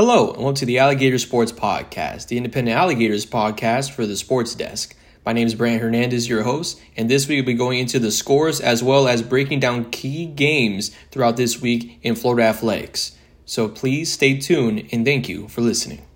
Hello, 0.00 0.28
and 0.28 0.36
welcome 0.36 0.54
to 0.54 0.64
the 0.64 0.78
Alligator 0.78 1.18
Sports 1.18 1.50
Podcast, 1.50 2.28
the 2.28 2.36
independent 2.36 2.78
Alligators 2.78 3.26
podcast 3.26 3.90
for 3.90 4.06
the 4.06 4.14
sports 4.14 4.54
desk. 4.54 4.94
My 5.26 5.32
name 5.32 5.48
is 5.48 5.56
Brandon 5.56 5.80
Hernandez, 5.80 6.28
your 6.28 6.44
host, 6.44 6.80
and 6.96 7.10
this 7.10 7.26
week 7.26 7.38
we'll 7.38 7.46
be 7.46 7.54
going 7.54 7.80
into 7.80 7.98
the 7.98 8.12
scores 8.12 8.60
as 8.60 8.80
well 8.80 9.08
as 9.08 9.22
breaking 9.22 9.58
down 9.58 9.90
key 9.90 10.24
games 10.26 10.92
throughout 11.10 11.36
this 11.36 11.60
week 11.60 11.98
in 12.04 12.14
Florida 12.14 12.44
athletics. 12.44 13.16
So 13.44 13.68
please 13.68 14.12
stay 14.12 14.38
tuned 14.38 14.88
and 14.92 15.04
thank 15.04 15.28
you 15.28 15.48
for 15.48 15.62
listening. 15.62 16.06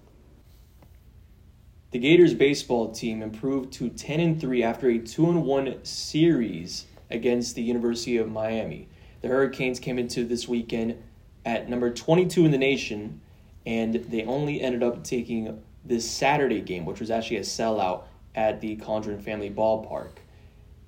The 1.90 1.98
Gators 1.98 2.34
baseball 2.34 2.92
team 2.92 3.20
improved 3.20 3.72
to 3.72 3.88
10 3.88 4.20
and 4.20 4.40
3 4.40 4.62
after 4.62 4.90
a 4.90 4.98
2 5.00 5.28
and 5.28 5.42
1 5.42 5.84
series 5.84 6.86
against 7.10 7.56
the 7.56 7.62
University 7.62 8.16
of 8.16 8.30
Miami. 8.30 8.86
The 9.22 9.26
Hurricanes 9.26 9.80
came 9.80 9.98
into 9.98 10.24
this 10.24 10.46
weekend 10.46 11.02
at 11.44 11.68
number 11.68 11.92
22 11.92 12.44
in 12.44 12.52
the 12.52 12.58
nation 12.58 13.20
and 13.66 13.94
they 13.94 14.24
only 14.24 14.60
ended 14.60 14.82
up 14.82 15.04
taking 15.04 15.62
this 15.84 16.08
Saturday 16.08 16.60
game, 16.60 16.84
which 16.84 17.00
was 17.00 17.10
actually 17.10 17.38
a 17.38 17.42
sellout 17.42 18.04
at 18.34 18.60
the 18.60 18.76
Condron 18.76 19.22
Family 19.22 19.50
Ballpark. 19.50 20.10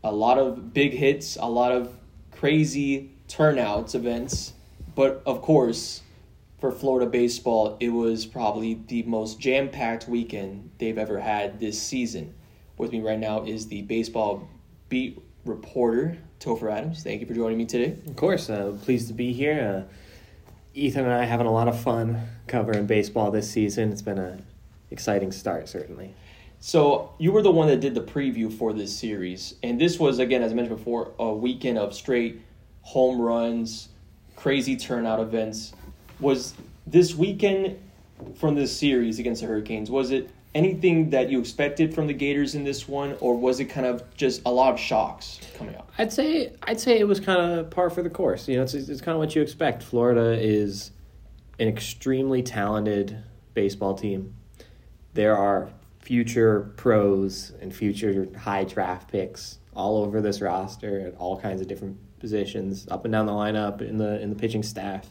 A 0.03 0.13
lot 0.13 0.39
of 0.39 0.73
big 0.73 0.93
hits, 0.93 1.37
a 1.37 1.49
lot 1.49 1.73
of 1.73 1.95
crazy 2.31 3.11
turnouts 3.29 3.95
events, 3.95 4.53
but 4.95 5.23
of 5.27 5.43
course, 5.43 6.03
for 6.59 6.71
Florida 6.71 7.11
baseball, 7.11 7.77
it 7.81 7.91
was 7.91 8.25
probably 8.25 8.81
the 8.87 9.03
most 9.03 9.39
jam 9.39 9.69
packed 9.69 10.09
weekend 10.09 10.71
they've 10.79 10.99
ever 10.99 11.19
had 11.21 11.61
this 11.61 11.81
season. 11.81 12.35
With 12.79 12.93
me 12.93 13.01
right 13.01 13.19
now 13.19 13.45
is 13.45 13.67
the 13.67 13.83
baseball 13.83 14.49
beat 14.89 15.21
reporter, 15.45 16.19
Topher 16.41 16.73
Adams. 16.73 17.03
Thank 17.03 17.21
you 17.21 17.27
for 17.27 17.35
joining 17.35 17.59
me 17.59 17.67
today. 17.67 17.97
Of 18.07 18.17
course, 18.17 18.49
uh, 18.49 18.77
pleased 18.83 19.09
to 19.09 19.15
be 19.15 19.33
here. 19.33 19.87
Uh, 19.87 19.93
Ethan 20.75 21.05
and 21.05 21.13
I 21.13 21.25
having 21.25 21.47
a 21.47 21.53
lot 21.53 21.69
of 21.69 21.81
fun 21.81 22.21
covering 22.49 22.87
baseball 22.87 23.31
this 23.31 23.49
season. 23.49 23.93
It's 23.93 24.03
been 24.03 24.19
a 24.19 24.39
exciting 24.91 25.31
start, 25.31 25.69
certainly. 25.69 26.15
So 26.59 27.13
you 27.19 27.31
were 27.31 27.43
the 27.43 27.51
one 27.51 27.69
that 27.69 27.81
did 27.81 27.95
the 27.95 28.01
preview 28.01 28.53
for 28.53 28.73
this 28.73 28.97
series, 28.97 29.55
and 29.63 29.81
this 29.81 29.99
was 29.99 30.19
again, 30.19 30.43
as 30.43 30.51
I 30.51 30.55
mentioned 30.55 30.79
before, 30.79 31.13
a 31.19 31.33
weekend 31.33 31.79
of 31.79 31.95
straight 31.95 32.41
home 32.83 33.21
runs, 33.21 33.89
crazy 34.35 34.77
turnout 34.77 35.21
events. 35.21 35.73
Was 36.21 36.55
this 36.87 37.15
weekend 37.15 37.79
from 38.35 38.55
this 38.55 38.77
series 38.77 39.19
against 39.19 39.43
the 39.43 39.47
Hurricanes? 39.47 39.91
Was 39.91 40.11
it 40.11 40.31
anything 40.55 41.11
that 41.11 41.31
you 41.31 41.41
expected 41.41 41.95
from 41.95 42.07
the 42.07 42.13
Gators 42.13 42.55
in 42.55 42.65
this 42.65 42.89
one, 42.89 43.17
or 43.21 43.37
was 43.37 43.61
it 43.61 43.67
kind 43.67 43.87
of 43.87 44.03
just 44.17 44.43
a 44.47 44.51
lot 44.51 44.73
of 44.73 44.79
shocks 44.79 45.41
coming 45.57 45.75
up? 45.75 45.91
I'd 45.99 46.13
say 46.13 46.53
I'd 46.63 46.81
say 46.81 46.99
it 46.99 47.09
was 47.09 47.21
kind 47.21 47.41
of 47.41 47.71
par 47.71 47.91
for 47.91 48.03
the 48.03 48.11
course. 48.11 48.49
You 48.49 48.57
know, 48.57 48.63
it's 48.63 48.75
it's 48.75 49.01
kind 49.01 49.15
of 49.15 49.19
what 49.19 49.35
you 49.35 49.43
expect. 49.43 49.83
Florida 49.83 50.33
is 50.41 50.93
an 51.59 51.69
extremely 51.69 52.43
talented 52.43 53.23
baseball 53.55 53.95
team. 53.95 54.35
There 55.15 55.37
are 55.37 55.71
future 56.01 56.73
pros 56.77 57.53
and 57.61 57.75
future 57.75 58.29
high 58.39 58.65
draft 58.65 59.11
picks 59.11 59.59
all 59.75 60.03
over 60.05 60.21
this 60.21 60.41
roster 60.41 61.01
at 61.01 61.17
all 61.17 61.41
kinds 61.41 61.61
of 61.61 61.67
different 61.67 61.99
positions, 62.21 62.87
up 62.91 63.05
and 63.05 63.13
down 63.13 63.27
the 63.27 63.33
lineup 63.33 63.81
in 63.81 63.99
the 63.99 64.21
in 64.21 64.31
the 64.31 64.37
pitching 64.37 64.63
staff. 64.63 65.09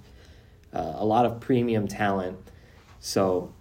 Uh, 0.74 0.94
a 0.96 1.06
lot 1.06 1.26
of 1.26 1.40
premium 1.40 1.88
talent. 1.88 2.38
So 3.00 3.54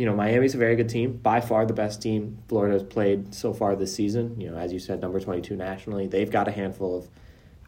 you 0.00 0.06
know, 0.06 0.14
Miami's 0.14 0.54
a 0.54 0.56
very 0.56 0.76
good 0.76 0.88
team, 0.88 1.12
by 1.12 1.42
far 1.42 1.66
the 1.66 1.74
best 1.74 2.00
team 2.00 2.38
Florida 2.48 2.72
has 2.72 2.82
played 2.82 3.34
so 3.34 3.52
far 3.52 3.76
this 3.76 3.94
season. 3.94 4.40
You 4.40 4.50
know, 4.50 4.56
as 4.56 4.72
you 4.72 4.78
said, 4.78 4.98
number 5.02 5.20
22 5.20 5.54
nationally. 5.54 6.06
They've 6.06 6.30
got 6.30 6.48
a 6.48 6.50
handful 6.50 6.96
of 6.96 7.06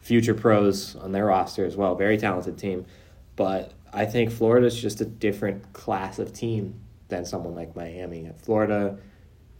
future 0.01 0.33
pros 0.33 0.95
on 0.95 1.11
their 1.11 1.25
roster 1.25 1.63
as 1.63 1.75
well. 1.75 1.93
Very 1.93 2.17
talented 2.17 2.57
team. 2.57 2.87
But 3.35 3.73
I 3.93 4.05
think 4.05 4.31
Florida's 4.31 4.81
just 4.81 4.99
a 4.99 5.05
different 5.05 5.73
class 5.73 6.17
of 6.17 6.33
team 6.33 6.81
than 7.07 7.23
someone 7.23 7.53
like 7.53 7.75
Miami. 7.75 8.31
Florida 8.37 8.97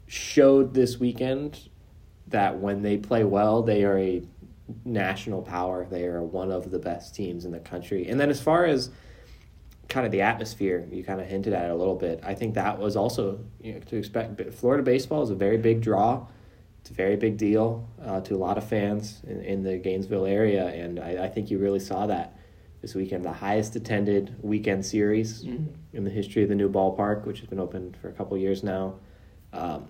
showed 0.07 0.73
this 0.73 0.99
weekend 0.99 1.69
that 2.29 2.57
when 2.57 2.81
they 2.81 2.97
play 2.97 3.23
well, 3.23 3.61
they 3.61 3.83
are 3.83 3.99
a 3.99 4.23
national 4.83 5.43
power. 5.43 5.85
They 5.91 6.05
are 6.05 6.23
one 6.23 6.51
of 6.51 6.71
the 6.71 6.79
best 6.79 7.13
teams 7.13 7.45
in 7.45 7.51
the 7.51 7.59
country. 7.59 8.07
And 8.07 8.19
then 8.19 8.31
as 8.31 8.41
far 8.41 8.65
as 8.65 8.89
kind 9.89 10.05
of 10.05 10.11
the 10.11 10.21
atmosphere 10.21 10.87
you 10.91 11.03
kind 11.03 11.21
of 11.21 11.27
hinted 11.27 11.53
at 11.53 11.65
it 11.65 11.71
a 11.71 11.75
little 11.75 11.95
bit. 11.95 12.19
I 12.23 12.33
think 12.33 12.55
that 12.55 12.79
was 12.79 12.95
also 12.95 13.39
you 13.61 13.73
know, 13.73 13.79
to 13.79 13.97
expect. 13.97 14.37
but 14.37 14.53
Florida 14.53 14.83
baseball 14.83 15.23
is 15.23 15.29
a 15.29 15.35
very 15.35 15.57
big 15.57 15.81
draw. 15.81 16.25
It's 16.81 16.89
a 16.89 16.93
very 16.93 17.15
big 17.15 17.37
deal 17.37 17.87
uh, 18.03 18.21
to 18.21 18.35
a 18.35 18.37
lot 18.37 18.57
of 18.57 18.67
fans 18.67 19.21
in, 19.25 19.41
in 19.41 19.63
the 19.63 19.77
Gainesville 19.77 20.25
area, 20.25 20.67
and 20.67 20.99
I, 20.99 21.25
I, 21.25 21.29
think 21.29 21.49
you 21.49 21.57
really 21.57 21.79
saw 21.79 22.07
that 22.07 22.37
this 22.81 22.93
weekend. 22.93 23.23
The 23.23 23.31
highest 23.31 23.77
attended 23.77 24.35
weekend 24.41 24.85
series 24.85 25.45
mm-hmm. 25.45 25.73
in 25.93 26.03
the 26.03 26.09
history 26.09 26.43
of 26.43 26.49
the 26.49 26.55
new 26.55 26.69
ballpark, 26.69 27.25
which 27.25 27.39
has 27.39 27.47
been 27.47 27.61
open 27.61 27.95
for 28.01 28.09
a 28.09 28.11
couple 28.11 28.37
years 28.37 28.63
now. 28.63 28.95
Um, 29.53 29.87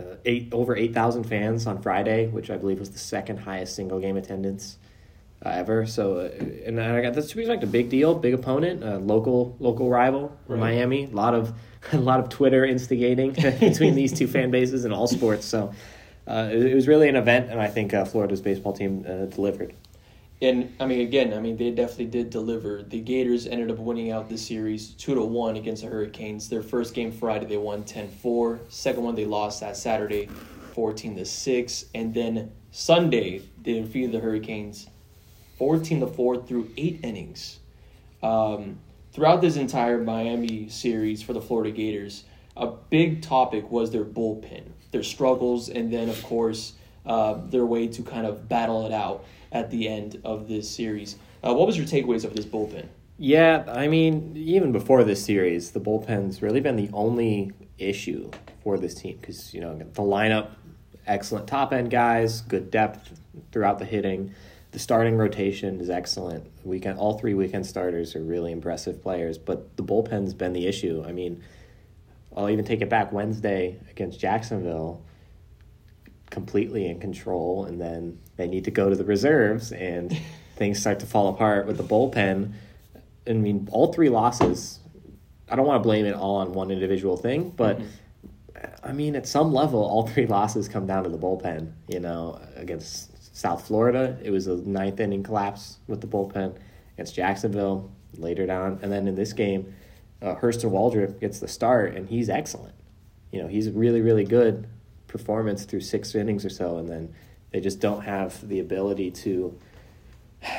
uh, 0.00 0.16
eight 0.24 0.48
over 0.52 0.76
eight 0.76 0.94
thousand 0.94 1.24
fans 1.24 1.66
on 1.66 1.80
Friday, 1.80 2.26
which 2.26 2.50
I 2.50 2.56
believe 2.56 2.80
was 2.80 2.90
the 2.90 2.98
second 2.98 3.36
highest 3.36 3.76
single 3.76 4.00
game 4.00 4.16
attendance 4.16 4.78
uh, 5.44 5.48
ever. 5.48 5.86
So, 5.86 6.18
uh, 6.18 6.44
and 6.66 6.80
I 6.80 7.00
got 7.02 7.14
that's 7.14 7.28
to 7.30 7.36
be 7.36 7.46
like 7.46 7.62
a 7.62 7.66
big 7.66 7.88
deal, 7.88 8.14
big 8.14 8.34
opponent, 8.34 8.82
uh, 8.84 8.98
local 8.98 9.56
local 9.58 9.88
rival, 9.88 10.36
right. 10.46 10.58
Miami. 10.58 11.04
A 11.04 11.08
lot 11.08 11.34
of 11.34 11.52
a 11.92 11.98
lot 11.98 12.20
of 12.20 12.28
Twitter 12.28 12.64
instigating 12.64 13.32
between 13.60 13.94
these 13.94 14.12
two 14.12 14.26
fan 14.26 14.50
bases 14.50 14.84
in 14.84 14.92
all 14.92 15.06
sports. 15.06 15.44
So, 15.44 15.72
uh, 16.26 16.48
it, 16.52 16.66
it, 16.66 16.74
was 16.74 16.86
really 16.86 17.08
an 17.08 17.16
event, 17.16 17.50
and 17.50 17.60
I 17.60 17.66
think 17.66 17.92
uh, 17.92 18.04
Florida's 18.04 18.40
baseball 18.40 18.72
team 18.72 19.04
uh, 19.08 19.26
delivered. 19.26 19.74
And 20.40 20.74
I 20.80 20.86
mean, 20.86 21.00
again, 21.00 21.34
I 21.34 21.40
mean, 21.40 21.56
they 21.56 21.70
definitely 21.70 22.06
did 22.06 22.30
deliver. 22.30 22.82
The 22.82 23.00
Gators 23.00 23.46
ended 23.46 23.70
up 23.70 23.78
winning 23.78 24.10
out 24.10 24.28
the 24.28 24.38
series 24.38 24.90
two 24.90 25.14
to 25.14 25.22
one 25.22 25.56
against 25.56 25.82
the 25.82 25.88
Hurricanes. 25.88 26.48
Their 26.48 26.62
first 26.62 26.94
game 26.94 27.12
Friday, 27.12 27.46
they 27.46 27.56
won 27.56 27.84
10-4. 27.84 28.60
Second 28.68 29.04
one, 29.04 29.14
they 29.14 29.24
lost 29.24 29.60
that 29.60 29.76
Saturday, 29.76 30.28
fourteen 30.72 31.16
to 31.16 31.24
six, 31.24 31.86
and 31.94 32.12
then 32.12 32.50
Sunday 32.72 33.42
they 33.62 33.80
defeated 33.80 34.12
the 34.12 34.18
Hurricanes 34.20 34.88
14 35.62 36.00
to 36.00 36.08
4 36.08 36.42
through 36.42 36.68
eight 36.76 36.98
innings. 37.04 37.60
Um, 38.20 38.80
throughout 39.12 39.40
this 39.40 39.54
entire 39.54 40.02
Miami 40.02 40.68
series 40.68 41.22
for 41.22 41.34
the 41.34 41.40
Florida 41.40 41.70
Gators, 41.70 42.24
a 42.56 42.66
big 42.66 43.22
topic 43.22 43.70
was 43.70 43.92
their 43.92 44.04
bullpen, 44.04 44.64
their 44.90 45.04
struggles, 45.04 45.68
and 45.68 45.92
then, 45.92 46.08
of 46.08 46.20
course, 46.24 46.72
uh, 47.06 47.34
their 47.48 47.64
way 47.64 47.86
to 47.86 48.02
kind 48.02 48.26
of 48.26 48.48
battle 48.48 48.86
it 48.86 48.92
out 48.92 49.24
at 49.52 49.70
the 49.70 49.86
end 49.86 50.20
of 50.24 50.48
this 50.48 50.68
series. 50.68 51.14
Uh, 51.44 51.54
what 51.54 51.68
was 51.68 51.76
your 51.76 51.86
takeaways 51.86 52.24
of 52.24 52.34
this 52.34 52.44
bullpen? 52.44 52.88
Yeah, 53.16 53.62
I 53.68 53.86
mean, 53.86 54.32
even 54.36 54.72
before 54.72 55.04
this 55.04 55.24
series, 55.24 55.70
the 55.70 55.80
bullpen's 55.80 56.42
really 56.42 56.60
been 56.60 56.74
the 56.74 56.90
only 56.92 57.52
issue 57.78 58.32
for 58.64 58.78
this 58.78 58.94
team 58.94 59.16
because, 59.20 59.54
you 59.54 59.60
know, 59.60 59.78
the 59.78 60.02
lineup, 60.02 60.50
excellent 61.06 61.46
top 61.46 61.72
end 61.72 61.92
guys, 61.92 62.40
good 62.40 62.72
depth 62.72 63.16
throughout 63.52 63.78
the 63.78 63.84
hitting 63.84 64.34
the 64.72 64.78
starting 64.78 65.16
rotation 65.16 65.80
is 65.80 65.90
excellent. 65.90 66.50
Weekend, 66.64 66.98
all 66.98 67.18
three 67.18 67.34
weekend 67.34 67.66
starters 67.66 68.16
are 68.16 68.22
really 68.22 68.52
impressive 68.52 69.02
players, 69.02 69.36
but 69.36 69.76
the 69.76 69.82
bullpen's 69.82 70.32
been 70.32 70.54
the 70.54 70.66
issue. 70.66 71.04
I 71.06 71.12
mean, 71.12 71.44
I'll 72.34 72.48
even 72.48 72.64
take 72.64 72.80
it 72.80 72.88
back 72.88 73.12
Wednesday 73.12 73.78
against 73.90 74.18
Jacksonville, 74.18 75.02
completely 76.30 76.86
in 76.86 77.00
control, 77.00 77.66
and 77.66 77.78
then 77.78 78.18
they 78.36 78.48
need 78.48 78.64
to 78.64 78.70
go 78.70 78.88
to 78.88 78.96
the 78.96 79.04
reserves, 79.04 79.72
and 79.72 80.18
things 80.56 80.80
start 80.80 81.00
to 81.00 81.06
fall 81.06 81.28
apart 81.28 81.66
with 81.66 81.76
the 81.76 81.84
bullpen. 81.84 82.52
I 83.26 83.32
mean, 83.34 83.68
all 83.70 83.92
three 83.92 84.08
losses. 84.08 84.80
I 85.50 85.56
don't 85.56 85.66
want 85.66 85.82
to 85.82 85.86
blame 85.86 86.06
it 86.06 86.14
all 86.14 86.36
on 86.36 86.52
one 86.52 86.70
individual 86.70 87.16
thing, 87.16 87.50
but. 87.50 87.78
Mm-hmm. 87.78 87.86
I 88.84 88.92
mean, 88.92 89.16
at 89.16 89.26
some 89.26 89.52
level, 89.52 89.80
all 89.80 90.06
three 90.06 90.26
losses 90.26 90.68
come 90.68 90.86
down 90.86 91.02
to 91.02 91.10
the 91.10 91.18
bullpen. 91.18 91.72
You 91.88 91.98
know, 91.98 92.40
against 92.54 93.11
South 93.42 93.66
Florida, 93.66 94.16
it 94.22 94.30
was 94.30 94.46
a 94.46 94.54
ninth 94.54 95.00
inning 95.00 95.24
collapse 95.24 95.78
with 95.88 96.00
the 96.00 96.06
bullpen 96.06 96.54
against 96.94 97.16
Jacksonville 97.16 97.90
later 98.16 98.46
down. 98.46 98.78
And 98.82 98.92
then 98.92 99.08
in 99.08 99.16
this 99.16 99.32
game, 99.32 99.74
uh, 100.22 100.36
Hurston 100.36 100.70
Waldrep 100.70 101.18
gets 101.18 101.40
the 101.40 101.48
start, 101.48 101.96
and 101.96 102.08
he's 102.08 102.30
excellent. 102.30 102.76
You 103.32 103.42
know, 103.42 103.48
he's 103.48 103.68
really, 103.68 104.00
really 104.00 104.22
good 104.22 104.68
performance 105.08 105.64
through 105.64 105.80
six 105.80 106.14
innings 106.14 106.44
or 106.44 106.50
so, 106.50 106.78
and 106.78 106.88
then 106.88 107.12
they 107.50 107.58
just 107.58 107.80
don't 107.80 108.02
have 108.02 108.48
the 108.48 108.60
ability 108.60 109.10
to 109.10 109.58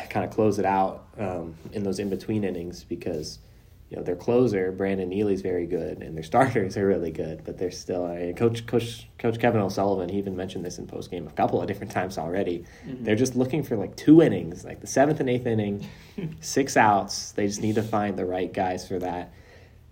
kind 0.09 0.25
of 0.25 0.31
close 0.31 0.59
it 0.59 0.65
out 0.65 1.07
um, 1.17 1.55
in 1.71 1.83
those 1.83 1.99
in 1.99 2.09
between 2.09 2.43
innings 2.43 2.83
because– 2.83 3.39
you 3.93 3.99
know 3.99 4.03
their 4.03 4.15
closer 4.15 4.71
Brandon 4.71 5.07
Neely's 5.07 5.41
very 5.41 5.67
good 5.67 6.01
and 6.01 6.17
their 6.17 6.23
starters 6.33 6.75
are 6.77 6.87
really 6.87 7.11
good, 7.11 7.43
but 7.45 7.59
they're 7.59 7.69
still 7.69 8.05
uh, 8.05 8.33
coach 8.33 8.65
coach 8.65 9.07
coach 9.19 9.39
Kevin 9.39 9.61
O'Sullivan. 9.61 10.09
He 10.09 10.17
even 10.17 10.35
mentioned 10.35 10.65
this 10.65 10.79
in 10.79 10.87
post 10.87 11.11
game 11.11 11.27
a 11.27 11.31
couple 11.31 11.61
of 11.61 11.67
different 11.67 11.91
times 11.91 12.17
already. 12.17 12.65
Mm-hmm. 12.87 13.03
They're 13.03 13.15
just 13.15 13.35
looking 13.35 13.61
for 13.61 13.77
like 13.77 13.95
two 13.95 14.23
innings, 14.23 14.65
like 14.65 14.81
the 14.81 14.87
seventh 14.87 15.19
and 15.19 15.29
eighth 15.29 15.45
inning, 15.45 15.87
six 16.41 16.75
outs. 16.75 17.33
They 17.33 17.45
just 17.45 17.61
need 17.61 17.75
to 17.75 17.83
find 17.83 18.17
the 18.17 18.25
right 18.25 18.51
guys 18.51 18.87
for 18.87 18.97
that. 18.97 19.31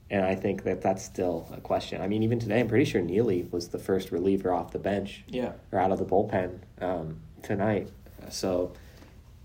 And 0.09 0.25
I 0.25 0.33
think 0.36 0.63
that 0.63 0.81
that's 0.81 1.06
still 1.06 1.47
a 1.54 1.62
question. 1.62 2.01
I 2.01 2.07
mean, 2.07 2.24
even 2.24 2.39
today, 2.39 2.59
I'm 2.59 2.68
pretty 2.68 2.83
sure 2.83 3.01
Neely 3.01 3.47
was 3.51 3.69
the 3.69 3.80
first 3.80 4.12
reliever 4.12 4.51
off 4.51 4.71
the 4.71 4.80
bench, 4.80 5.24
yeah, 5.27 5.54
or 5.71 5.80
out 5.80 5.92
of 5.92 6.00
the 6.00 6.06
bullpen 6.06 6.59
um, 6.81 7.21
tonight. 7.44 7.89
So 8.30 8.74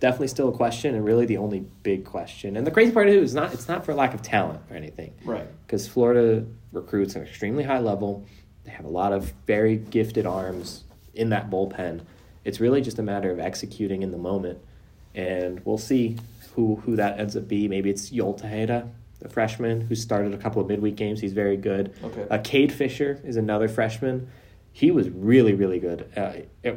definitely 0.00 0.28
still 0.28 0.48
a 0.48 0.52
question, 0.52 0.94
and 0.94 1.04
really 1.04 1.26
the 1.26 1.38
only 1.38 1.60
big 1.82 2.04
question. 2.04 2.56
And 2.56 2.66
the 2.66 2.70
crazy 2.70 2.92
part 2.92 3.08
is 3.08 3.34
not 3.34 3.52
it's 3.54 3.68
not 3.68 3.84
for 3.84 3.94
lack 3.94 4.14
of 4.14 4.22
talent 4.22 4.60
or 4.70 4.76
anything, 4.76 5.12
Right. 5.24 5.46
because 5.66 5.88
Florida 5.88 6.44
recruits 6.72 7.14
an 7.16 7.22
extremely 7.22 7.64
high 7.64 7.78
level. 7.80 8.24
They 8.64 8.72
have 8.72 8.84
a 8.84 8.88
lot 8.90 9.12
of 9.12 9.32
very 9.46 9.76
gifted 9.76 10.26
arms 10.26 10.84
in 11.14 11.30
that 11.30 11.48
bullpen. 11.50 12.00
It's 12.44 12.60
really 12.60 12.80
just 12.80 12.98
a 12.98 13.02
matter 13.02 13.30
of 13.30 13.38
executing 13.40 14.02
in 14.02 14.10
the 14.12 14.18
moment, 14.18 14.58
and 15.14 15.60
we'll 15.64 15.78
see 15.78 16.16
who 16.54 16.76
who 16.84 16.96
that 16.96 17.18
ends 17.18 17.36
up 17.36 17.48
be. 17.48 17.68
Maybe 17.68 17.90
it's 17.90 18.10
Yol 18.10 18.38
Tejeda, 18.40 18.88
the 19.20 19.28
freshman 19.28 19.80
who 19.82 19.94
started 19.94 20.34
a 20.34 20.38
couple 20.38 20.60
of 20.62 20.68
midweek 20.68 20.96
games. 20.96 21.20
He's 21.20 21.32
very 21.32 21.56
good. 21.56 21.94
Okay. 22.04 22.26
Uh, 22.30 22.38
Cade 22.38 22.72
Fisher 22.72 23.20
is 23.24 23.36
another 23.36 23.68
freshman. 23.68 24.28
He 24.72 24.90
was 24.90 25.08
really 25.08 25.54
really 25.54 25.78
good 25.78 26.06
uh, 26.16 26.32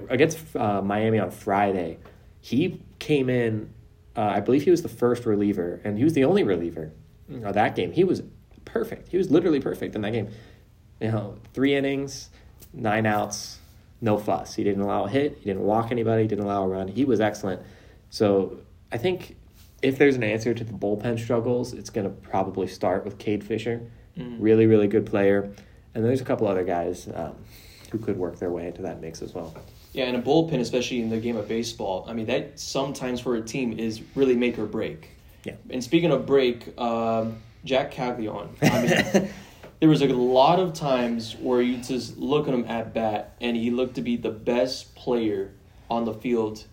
against 0.10 0.40
uh, 0.56 0.82
Miami 0.82 1.20
on 1.20 1.32
Friday. 1.32 1.98
He 2.40 2.82
came 3.00 3.30
in. 3.30 3.74
Uh, 4.16 4.22
I 4.22 4.40
believe 4.42 4.64
he 4.64 4.72
was 4.72 4.82
the 4.82 4.90
first 4.90 5.26
reliever, 5.26 5.80
and 5.84 5.98
he 5.98 6.04
was 6.04 6.14
the 6.14 6.26
only 6.26 6.44
reliever 6.44 6.92
of 7.44 7.54
that 7.54 7.76
game. 7.76 7.92
He 7.92 8.04
was 8.04 8.22
perfect. 8.66 9.10
He 9.10 9.18
was 9.18 9.30
literally 9.32 9.60
perfect 9.60 9.96
in 9.96 10.02
that 10.02 10.12
game. 10.12 10.30
You 11.00 11.12
know, 11.12 11.38
three 11.54 11.76
innings, 11.76 12.30
nine 12.74 13.06
outs, 13.06 13.60
no 14.02 14.18
fuss. 14.18 14.56
He 14.56 14.64
didn't 14.64 14.82
allow 14.82 15.06
a 15.06 15.10
hit. 15.10 15.38
He 15.38 15.46
didn't 15.46 15.64
walk 15.64 15.92
anybody. 15.92 16.24
He 16.24 16.28
Didn't 16.28 16.44
allow 16.46 16.64
a 16.64 16.68
run. 16.68 16.88
He 16.88 17.06
was 17.06 17.22
excellent. 17.22 17.62
So 18.10 18.60
I 18.92 18.98
think 18.98 19.36
if 19.82 19.98
there's 19.98 20.16
an 20.16 20.24
answer 20.24 20.54
to 20.54 20.64
the 20.64 20.74
bullpen 20.74 21.20
struggles, 21.20 21.74
it's 21.74 21.90
going 21.90 22.06
to 22.06 22.10
probably 22.10 22.68
start 22.68 23.06
with 23.06 23.18
Cade 23.18 23.44
Fisher. 23.44 23.82
Really, 24.18 24.66
really 24.66 24.88
good 24.88 25.06
player. 25.06 25.50
And 25.94 26.04
there's 26.04 26.20
a 26.20 26.26
couple 26.26 26.48
other 26.48 26.64
guys 26.66 27.08
um, 27.14 27.36
who 27.92 27.98
could 28.00 28.18
work 28.18 28.38
their 28.40 28.52
way 28.52 28.68
into 28.68 28.82
that 28.82 29.00
mix 29.00 29.22
as 29.22 29.34
well. 29.34 29.54
Yeah, 29.94 30.06
and 30.06 30.18
a 30.18 30.22
bullpen, 30.22 30.60
especially 30.60 31.02
in 31.02 31.10
the 31.10 31.20
game 31.20 31.36
of 31.36 31.48
baseball, 31.48 32.06
I 32.08 32.14
mean, 32.14 32.28
that 32.28 32.60
sometimes 32.60 33.22
for 33.22 33.36
a 33.36 33.42
team 33.42 33.78
is 33.78 34.02
really 34.16 34.36
make 34.36 34.60
or 34.60 34.66
break. 34.66 35.10
Yeah. 35.44 35.56
And 35.70 35.84
speaking 35.84 36.12
of 36.12 36.26
break, 36.26 36.78
um, 36.80 37.38
Jac 37.66 37.92
Caglianone. 37.92 38.50
I 38.62 39.14
mean, 39.14 39.30
there 39.80 39.90
was 39.90 40.02
a 40.02 40.08
lot 40.08 40.60
of 40.60 40.74
times 40.74 41.36
where 41.36 41.62
you 41.62 41.78
just 41.78 42.18
look 42.18 42.48
at 42.48 42.54
him 42.54 42.66
at 42.66 42.94
bat, 42.94 43.36
and 43.42 43.58
he 43.58 43.72
looked 43.72 43.96
to 43.96 44.02
be 44.02 44.16
the 44.16 44.30
best 44.30 44.94
player 44.96 45.52
on 45.90 46.06
the 46.06 46.14
field, 46.14 46.64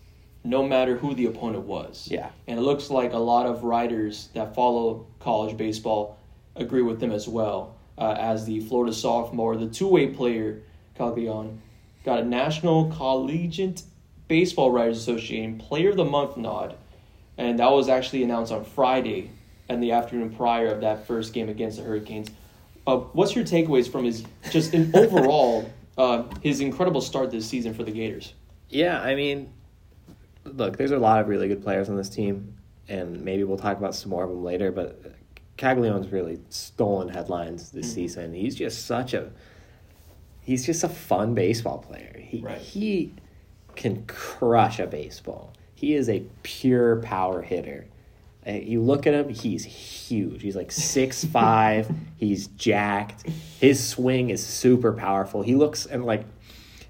no 0.45 0.67
matter 0.67 0.97
who 0.97 1.15
the 1.15 1.27
opponent 1.27 1.65
was. 1.65 2.09
Yeah. 2.11 2.31
And 2.47 2.59
it 2.59 2.63
looks 2.63 2.91
like 2.91 3.13
a 3.13 3.19
lot 3.19 3.47
of 3.47 3.65
writers 3.65 4.29
that 4.35 4.55
follow 4.55 5.07
college 5.21 5.57
baseball 5.57 6.19
agree 6.55 6.83
with 6.83 7.01
them 7.01 7.13
as 7.13 7.27
well. 7.27 7.75
Uh, 7.99 8.15
as 8.19 8.45
the 8.45 8.61
Florida 8.61 8.93
sophomore, 8.93 9.57
the 9.57 9.69
two-way 9.69 10.09
player 10.09 10.61
Caglione 10.97 11.59
got 12.07 12.21
a 12.21 12.25
National 12.25 12.89
Collegiate 12.93 13.83
Baseball 14.29 14.71
Writers 14.71 14.97
Association 14.97 15.59
Player 15.59 15.91
of 15.91 15.97
the 15.97 16.05
Month 16.05 16.37
nod, 16.37 16.77
and 17.37 17.59
that 17.59 17.71
was 17.71 17.89
actually 17.89 18.23
announced 18.23 18.53
on 18.53 18.65
Friday 18.65 19.31
and 19.69 19.83
the 19.83 19.91
afternoon 19.91 20.31
prior 20.31 20.69
of 20.69 20.81
that 20.81 21.07
first 21.07 21.33
game 21.33 21.49
against 21.49 21.79
the 21.79 21.83
Hurricanes. 21.83 22.29
Uh, 22.87 22.99
what's 22.99 23.35
your 23.35 23.45
takeaways 23.45 23.91
from 23.91 24.05
his 24.05 24.25
just 24.51 24.73
in 24.73 24.91
overall 24.95 25.69
uh, 25.99 26.23
his 26.41 26.61
incredible 26.61 27.01
start 27.01 27.33
this 27.33 27.47
season 27.47 27.75
for 27.75 27.83
the 27.83 27.91
Gators? 27.91 28.35
Yeah, 28.69 29.03
I 29.03 29.17
mean, 29.17 29.53
look, 30.45 30.77
there's 30.77 30.93
a 30.93 30.99
lot 30.99 31.21
of 31.21 31.27
really 31.27 31.49
good 31.49 31.63
players 31.63 31.89
on 31.91 31.97
this 31.97 32.09
team, 32.09 32.55
and 32.89 33.21
maybe 33.23 33.43
we'll 33.43 33.59
talk 33.59 33.79
about 33.79 33.97
some 33.97 34.11
more 34.11 34.23
of 34.23 34.31
them 34.31 34.45
later. 34.45 34.71
But 34.71 35.17
Caglianone's 35.59 36.13
really 36.13 36.39
stolen 36.51 37.09
headlines 37.09 37.73
this 37.73 37.93
season. 37.93 38.33
He's 38.33 38.55
just 38.55 38.87
such 38.87 39.13
a 39.13 39.33
he's 40.47 40.65
just 40.65 40.83
a 40.85 40.89
fun 40.89 41.35
baseball 41.35 41.79
player. 41.79 42.17
He 42.19 42.41
Right. 42.41 42.57
he 42.59 43.13
can 43.75 44.05
crush 44.07 44.79
a 44.79 44.87
baseball. 44.87 45.53
He 45.75 45.95
is 45.95 46.09
a 46.09 46.23
pure 46.43 46.97
power 47.03 47.43
hitter. 47.43 47.87
Uh, 48.47 48.53
You 48.53 48.81
look 48.81 49.07
at 49.07 49.13
him; 49.13 49.29
he's 49.29 49.65
huge. 49.65 50.41
He's 50.41 50.57
like 50.57 50.73
six 50.73 51.25
five. 51.39 51.91
he's 52.17 52.47
jacked. 52.47 53.29
His 53.61 53.85
swing 53.87 54.31
is 54.31 54.45
super 54.45 54.93
powerful. 54.93 55.43
He 55.43 55.55
looks 55.55 55.85
and 55.85 56.05
like 56.07 56.25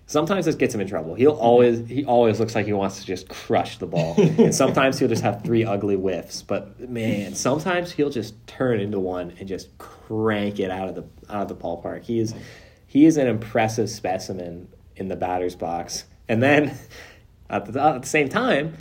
sometimes 0.08 0.44
this 0.44 0.54
gets 0.54 0.72
him 0.72 0.80
in 0.80 0.86
trouble. 0.86 1.14
He'll 1.14 1.32
always 1.32 1.88
he 1.88 2.04
always 2.04 2.38
looks 2.38 2.54
like 2.54 2.66
he 2.66 2.72
wants 2.72 3.00
to 3.00 3.06
just 3.06 3.28
crush 3.28 3.78
the 3.78 3.86
ball, 3.86 4.14
and 4.18 4.54
sometimes 4.62 4.98
he'll 5.00 5.08
just 5.08 5.22
have 5.24 5.42
three 5.42 5.64
ugly 5.64 5.96
whiffs. 5.96 6.42
But 6.42 6.88
man, 6.88 7.34
sometimes 7.34 7.90
he'll 7.90 8.10
just 8.10 8.34
turn 8.46 8.78
into 8.78 9.00
one 9.00 9.32
and 9.40 9.48
just 9.48 9.76
crank 9.78 10.60
it 10.60 10.70
out 10.70 10.88
of 10.88 10.94
the 10.94 11.04
out 11.34 11.42
of 11.42 11.48
the 11.48 11.56
ballpark. 11.56 12.04
He 12.04 12.20
is 12.20 12.34
he 12.86 13.04
is 13.06 13.16
an 13.16 13.26
impressive 13.26 13.90
specimen 13.90 14.68
in 14.94 15.08
the 15.08 15.16
batter's 15.16 15.54
box. 15.56 16.04
And 16.28 16.42
then 16.42 16.76
at 17.50 17.72
the, 17.72 17.82
at 17.82 18.02
the 18.02 18.08
same 18.08 18.28
time, 18.28 18.76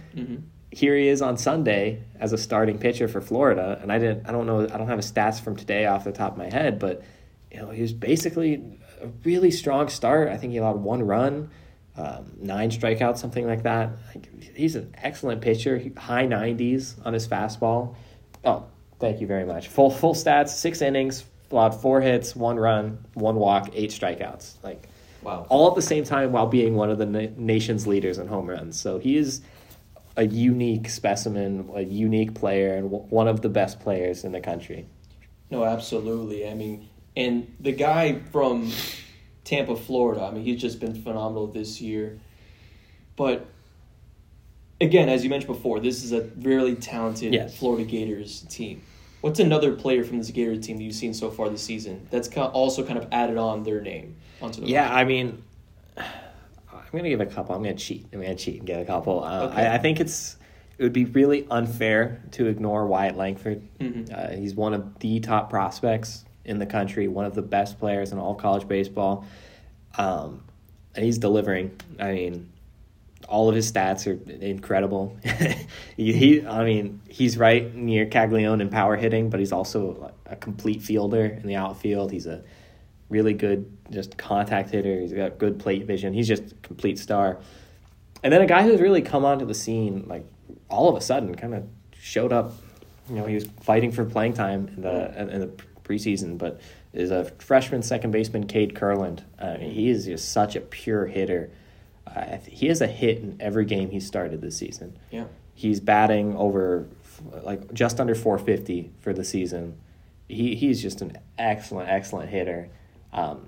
here 0.72 0.96
he 0.96 1.08
is 1.08 1.22
on 1.22 1.38
Sunday 1.38 2.04
as 2.20 2.34
a 2.34 2.38
starting 2.38 2.78
pitcher 2.78 3.08
for 3.08 3.22
Florida. 3.22 3.80
And 3.82 3.92
I 3.92 4.00
didn't 4.00 4.28
I 4.28 4.32
don't 4.32 4.46
know 4.46 4.64
I 4.64 4.78
don't 4.78 4.88
have 4.88 4.98
his 4.98 5.12
stats 5.12 5.40
from 5.42 5.56
today 5.56 5.86
off 5.86 6.04
the 6.04 6.12
top 6.12 6.34
of 6.34 6.38
my 6.38 6.50
head, 6.52 6.80
but 6.80 7.02
you 7.52 7.60
know 7.60 7.70
he 7.70 7.82
was 7.82 7.94
basically 7.94 8.80
a 9.02 9.08
really 9.24 9.52
strong 9.52 9.88
start. 9.90 10.30
I 10.30 10.38
think 10.38 10.52
he 10.52 10.58
allowed 10.58 10.78
one 10.78 11.04
run, 11.04 11.50
um, 11.98 12.34
nine 12.38 12.72
strikeouts, 12.72 13.18
something 13.18 13.46
like 13.48 13.64
that. 13.64 13.92
Like, 14.14 14.56
he's 14.56 14.76
an 14.76 14.94
excellent 14.98 15.42
pitcher. 15.42 15.78
He- 15.78 15.92
High 15.96 16.26
nineties 16.26 16.96
on 17.06 17.14
his 17.14 17.28
fastball. 17.28 17.96
Oh, 18.44 18.66
thank 19.00 19.22
you 19.22 19.28
very 19.28 19.46
much. 19.46 19.70
Full 19.70 19.92
full 19.92 20.14
stats, 20.14 20.50
six 20.50 20.82
innings, 20.82 21.26
allowed 21.52 21.72
four 21.72 22.02
hits, 22.02 22.36
one 22.36 22.58
run, 22.58 22.98
one 23.14 23.36
walk, 23.36 23.70
eight 23.74 23.92
strikeouts. 23.92 24.56
Like 24.64 24.88
Wow. 25.24 25.46
all 25.50 25.70
at 25.70 25.76
the 25.76 25.82
same 25.82 26.04
time 26.04 26.32
while 26.32 26.46
being 26.48 26.76
one 26.76 26.90
of 26.92 26.98
the 26.98 27.06
na- 27.06 27.28
nation's 27.38 27.88
leaders 27.88 28.18
in 28.20 28.28
home 28.28 28.48
runs. 28.50 28.80
So 28.80 29.00
he 29.00 29.18
is 29.18 29.42
a 30.18 30.26
unique 30.26 30.88
specimen, 30.90 31.70
a 31.74 31.82
unique 31.82 32.36
player, 32.36 32.76
and 32.76 32.90
w- 32.92 33.06
one 33.10 33.28
of 33.28 33.42
the 33.42 33.50
best 33.50 33.80
players 33.80 34.24
in 34.24 34.32
the 34.32 34.40
country. 34.40 34.86
No, 35.50 35.64
absolutely. 35.66 36.48
I 36.48 36.54
mean, 36.54 36.88
and 37.18 37.54
the 37.60 37.72
guy 37.72 38.20
from 38.32 38.72
Tampa, 39.44 39.76
Florida, 39.76 40.24
I 40.24 40.32
mean, 40.32 40.44
he's 40.44 40.62
just 40.62 40.80
been 40.80 40.94
phenomenal 40.94 41.48
this 41.48 41.82
year. 41.82 42.20
But 43.16 43.46
again, 44.80 45.10
as 45.10 45.24
you 45.24 45.30
mentioned 45.30 45.54
before, 45.54 45.80
this 45.80 46.04
is 46.04 46.12
a 46.12 46.22
really 46.42 46.76
talented 46.76 47.34
Yes. 47.34 47.58
Florida 47.58 47.84
Gators 47.84 48.42
team. 48.50 48.82
What's 49.26 49.40
another 49.40 49.72
player 49.72 50.04
from 50.04 50.20
this 50.20 50.30
Gator 50.30 50.56
team 50.56 50.78
that 50.78 50.84
you've 50.84 50.94
seen 50.94 51.12
so 51.12 51.32
far 51.32 51.50
this 51.50 51.64
season 51.64 52.08
that's 52.12 52.28
also 52.38 52.86
kind 52.86 53.00
of 53.00 53.08
added 53.12 53.38
on 53.38 53.64
their 53.64 53.82
name 53.82 54.18
onto 54.40 54.62
the 54.62 54.68
Yeah, 54.68 54.94
I 54.94 55.04
mean, 55.04 55.42
I'm 55.98 56.06
gonna 56.92 57.10
give 57.10 57.22
a 57.22 57.26
couple. 57.26 57.56
I'm 57.56 57.64
gonna 57.64 57.74
cheat. 57.74 58.06
I'm 58.14 58.22
gonna 58.22 58.36
cheat 58.36 58.60
and 58.60 58.68
get 58.68 58.80
a 58.80 58.86
couple. 58.86 59.24
Uh, 59.24 59.48
Okay. 59.48 59.66
I, 59.66 59.74
I 59.74 59.78
think 59.80 60.00
it's 60.00 60.38
it 60.78 60.84
would 60.84 60.94
be 60.94 61.06
really 61.06 61.48
unfair 61.50 62.22
to 62.34 62.46
ignore 62.46 62.86
Wyatt 62.86 63.18
Langford. 63.18 63.64
Mhm. 63.80 64.14
Uh, 64.16 64.36
he's 64.40 64.54
one 64.54 64.76
of 64.76 65.00
the 65.00 65.20
top 65.22 65.50
prospects 65.50 66.24
in 66.44 66.60
the 66.60 66.68
country, 66.68 67.08
one 67.08 67.26
of 67.26 67.34
the 67.34 67.42
best 67.42 67.80
players 67.80 68.12
in 68.12 68.20
all 68.20 68.36
college 68.36 68.68
baseball, 68.68 69.26
um, 69.98 70.44
and 70.94 71.04
he's 71.04 71.18
delivering. 71.18 71.72
I 72.00 72.12
mean, 72.12 72.52
all 73.28 73.50
of 73.50 73.56
his 73.56 73.72
stats 73.72 74.08
are 74.08 74.32
incredible. 74.32 75.18
he, 75.98 76.46
I 76.46 76.64
mean, 76.64 77.02
he's 77.08 77.38
right 77.38 77.74
near 77.74 78.06
Caglianone 78.06 78.62
in 78.62 78.70
power 78.70 78.96
hitting, 78.96 79.30
but 79.30 79.40
he's 79.40 79.52
also 79.52 80.14
a 80.26 80.36
complete 80.36 80.82
fielder 80.82 81.26
in 81.26 81.48
the 81.48 81.56
outfield. 81.56 82.12
He's 82.12 82.28
a 82.28 82.44
really 83.10 83.34
good 83.34 83.72
just 83.92 84.18
contact 84.18 84.72
hitter. 84.72 85.00
He's 85.00 85.14
got 85.14 85.38
good 85.38 85.60
plate 85.60 85.86
vision. 85.86 86.14
He's 86.14 86.28
just 86.28 86.52
a 86.52 86.56
complete 86.56 87.00
star. 87.00 87.40
And 88.24 88.34
then 88.34 88.42
a 88.42 88.48
guy 88.48 88.64
who's 88.64 88.82
really 88.82 89.02
come 89.02 89.26
onto 89.26 89.46
the 89.46 89.54
scene, 89.54 90.06
like 90.08 90.26
all 90.70 90.90
of 90.90 90.96
a 90.96 91.02
sudden, 91.02 91.36
kind 91.36 91.54
of 91.54 91.68
showed 92.00 92.34
up. 92.34 92.54
You 93.10 93.16
know, 93.16 93.26
he 93.26 93.36
was 93.36 93.46
fighting 93.62 93.92
for 93.92 94.04
playing 94.04 94.34
time 94.34 94.68
in 94.76 94.82
the 94.82 95.34
in 95.34 95.40
the 95.42 95.52
preseason, 95.84 96.38
but 96.38 96.60
is 96.92 97.12
a 97.12 97.26
freshman 97.40 97.84
second 97.84 98.12
baseman, 98.12 98.48
Cade 98.48 98.74
Kurland. 98.74 99.24
Uh, 99.38 99.58
he 99.58 99.90
is 99.90 100.06
just 100.06 100.32
such 100.32 100.56
a 100.56 100.62
pure 100.62 101.06
hitter. 101.06 101.52
Uh, 102.16 102.38
he 102.48 102.68
has 102.68 102.82
a 102.82 102.88
hit 102.88 103.18
in 103.18 103.38
every 103.40 103.66
game 103.66 103.90
he 103.90 104.00
started 104.00 104.42
this 104.42 104.58
season. 104.58 104.98
Yeah. 105.12 105.26
He's 105.54 105.80
batting 105.80 106.36
over 106.36 106.88
like 107.44 107.74
just 107.74 108.00
under 108.00 108.16
450 108.16 108.92
for 109.00 109.14
the 109.14 109.24
season. 109.24 109.78
He 110.28 110.56
he's 110.56 110.82
just 110.82 111.02
an 111.02 111.18
excellent 111.38 111.90
excellent 111.90 112.30
hitter. 112.30 112.70
Um, 113.14 113.48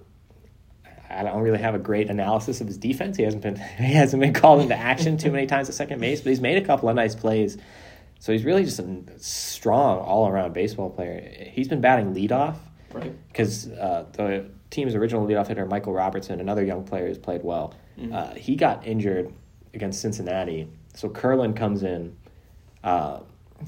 I 1.09 1.23
don't 1.23 1.41
really 1.41 1.59
have 1.59 1.73
a 1.75 1.79
great 1.79 2.09
analysis 2.09 2.59
of 2.59 2.67
his 2.67 2.77
defense. 2.77 3.15
He 3.17 3.23
hasn't 3.23 3.43
been 3.43 3.55
he 3.77 3.93
hasn't 3.93 4.21
been 4.21 4.33
called 4.33 4.61
into 4.61 4.75
action 4.75 5.17
too 5.17 5.31
many 5.31 5.47
times 5.47 5.69
at 5.69 5.75
second 5.75 5.99
base, 6.01 6.21
but 6.21 6.29
he's 6.29 6.41
made 6.41 6.57
a 6.61 6.65
couple 6.65 6.89
of 6.89 6.95
nice 6.95 7.15
plays. 7.15 7.57
So 8.19 8.31
he's 8.33 8.43
really 8.43 8.63
just 8.65 8.79
a 8.79 9.03
strong 9.17 9.99
all 9.99 10.27
around 10.27 10.53
baseball 10.53 10.89
player. 10.89 11.49
He's 11.51 11.67
been 11.67 11.81
batting 11.81 12.15
leadoff 12.15 12.55
Right. 12.91 13.13
because 13.27 13.69
uh, 13.69 14.05
the 14.13 14.49
team's 14.71 14.95
original 14.95 15.27
leadoff 15.27 15.47
hitter 15.47 15.65
Michael 15.67 15.93
Robertson, 15.93 16.39
another 16.39 16.63
young 16.63 16.83
player 16.83 17.07
has 17.07 17.17
played 17.19 17.43
well, 17.43 17.75
uh, 18.11 18.33
he 18.35 18.55
got 18.55 18.85
injured 18.85 19.33
against 19.73 20.01
Cincinnati. 20.01 20.67
So 20.95 21.09
Kurland 21.09 21.55
comes 21.55 21.83
in 21.83 22.15
uh, 22.83 23.19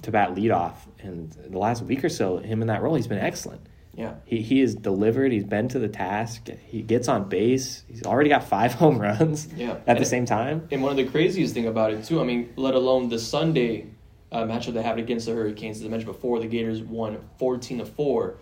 to 0.03 0.11
bat 0.11 0.35
leadoff, 0.35 0.73
and 0.99 1.31
the 1.49 1.57
last 1.57 1.83
week 1.83 2.03
or 2.03 2.09
so, 2.09 2.37
him 2.37 2.61
in 2.61 2.67
that 2.67 2.81
role, 2.81 2.95
he's 2.95 3.07
been 3.07 3.19
excellent. 3.19 3.61
Yeah. 3.95 4.15
He 4.25 4.41
he 4.41 4.61
is 4.61 4.75
delivered. 4.75 5.31
He's 5.31 5.43
been 5.43 5.67
to 5.69 5.79
the 5.79 5.89
task. 5.89 6.47
He 6.67 6.81
gets 6.81 7.07
on 7.09 7.27
base. 7.27 7.83
He's 7.87 8.03
already 8.05 8.29
got 8.29 8.43
five 8.45 8.73
home 8.81 8.97
runs. 8.99 9.47
Yeah. 9.53 9.71
At 9.71 9.83
And- 9.87 9.99
the 9.99 10.05
same 10.05 10.25
time. 10.25 10.67
And 10.71 10.81
one 10.81 10.91
of 10.91 10.97
the 10.97 11.05
craziest 11.11 11.53
thing 11.53 11.67
about 11.67 11.91
it 11.91 12.05
too, 12.05 12.21
I 12.21 12.23
mean, 12.23 12.53
let 12.55 12.75
alone 12.75 13.09
the 13.09 13.19
Sunday 13.19 13.87
uh, 14.31 14.43
matchup 14.43 14.73
they 14.73 14.83
had 14.83 14.99
against 14.99 15.25
the 15.25 15.33
Hurricanes, 15.33 15.79
as 15.79 15.85
I 15.85 15.89
mentioned 15.89 16.13
before, 16.13 16.39
the 16.39 16.47
Gators 16.47 16.81
won 16.81 17.17
fourteen 17.39 17.79
to 17.79 17.85
four. 17.85 18.37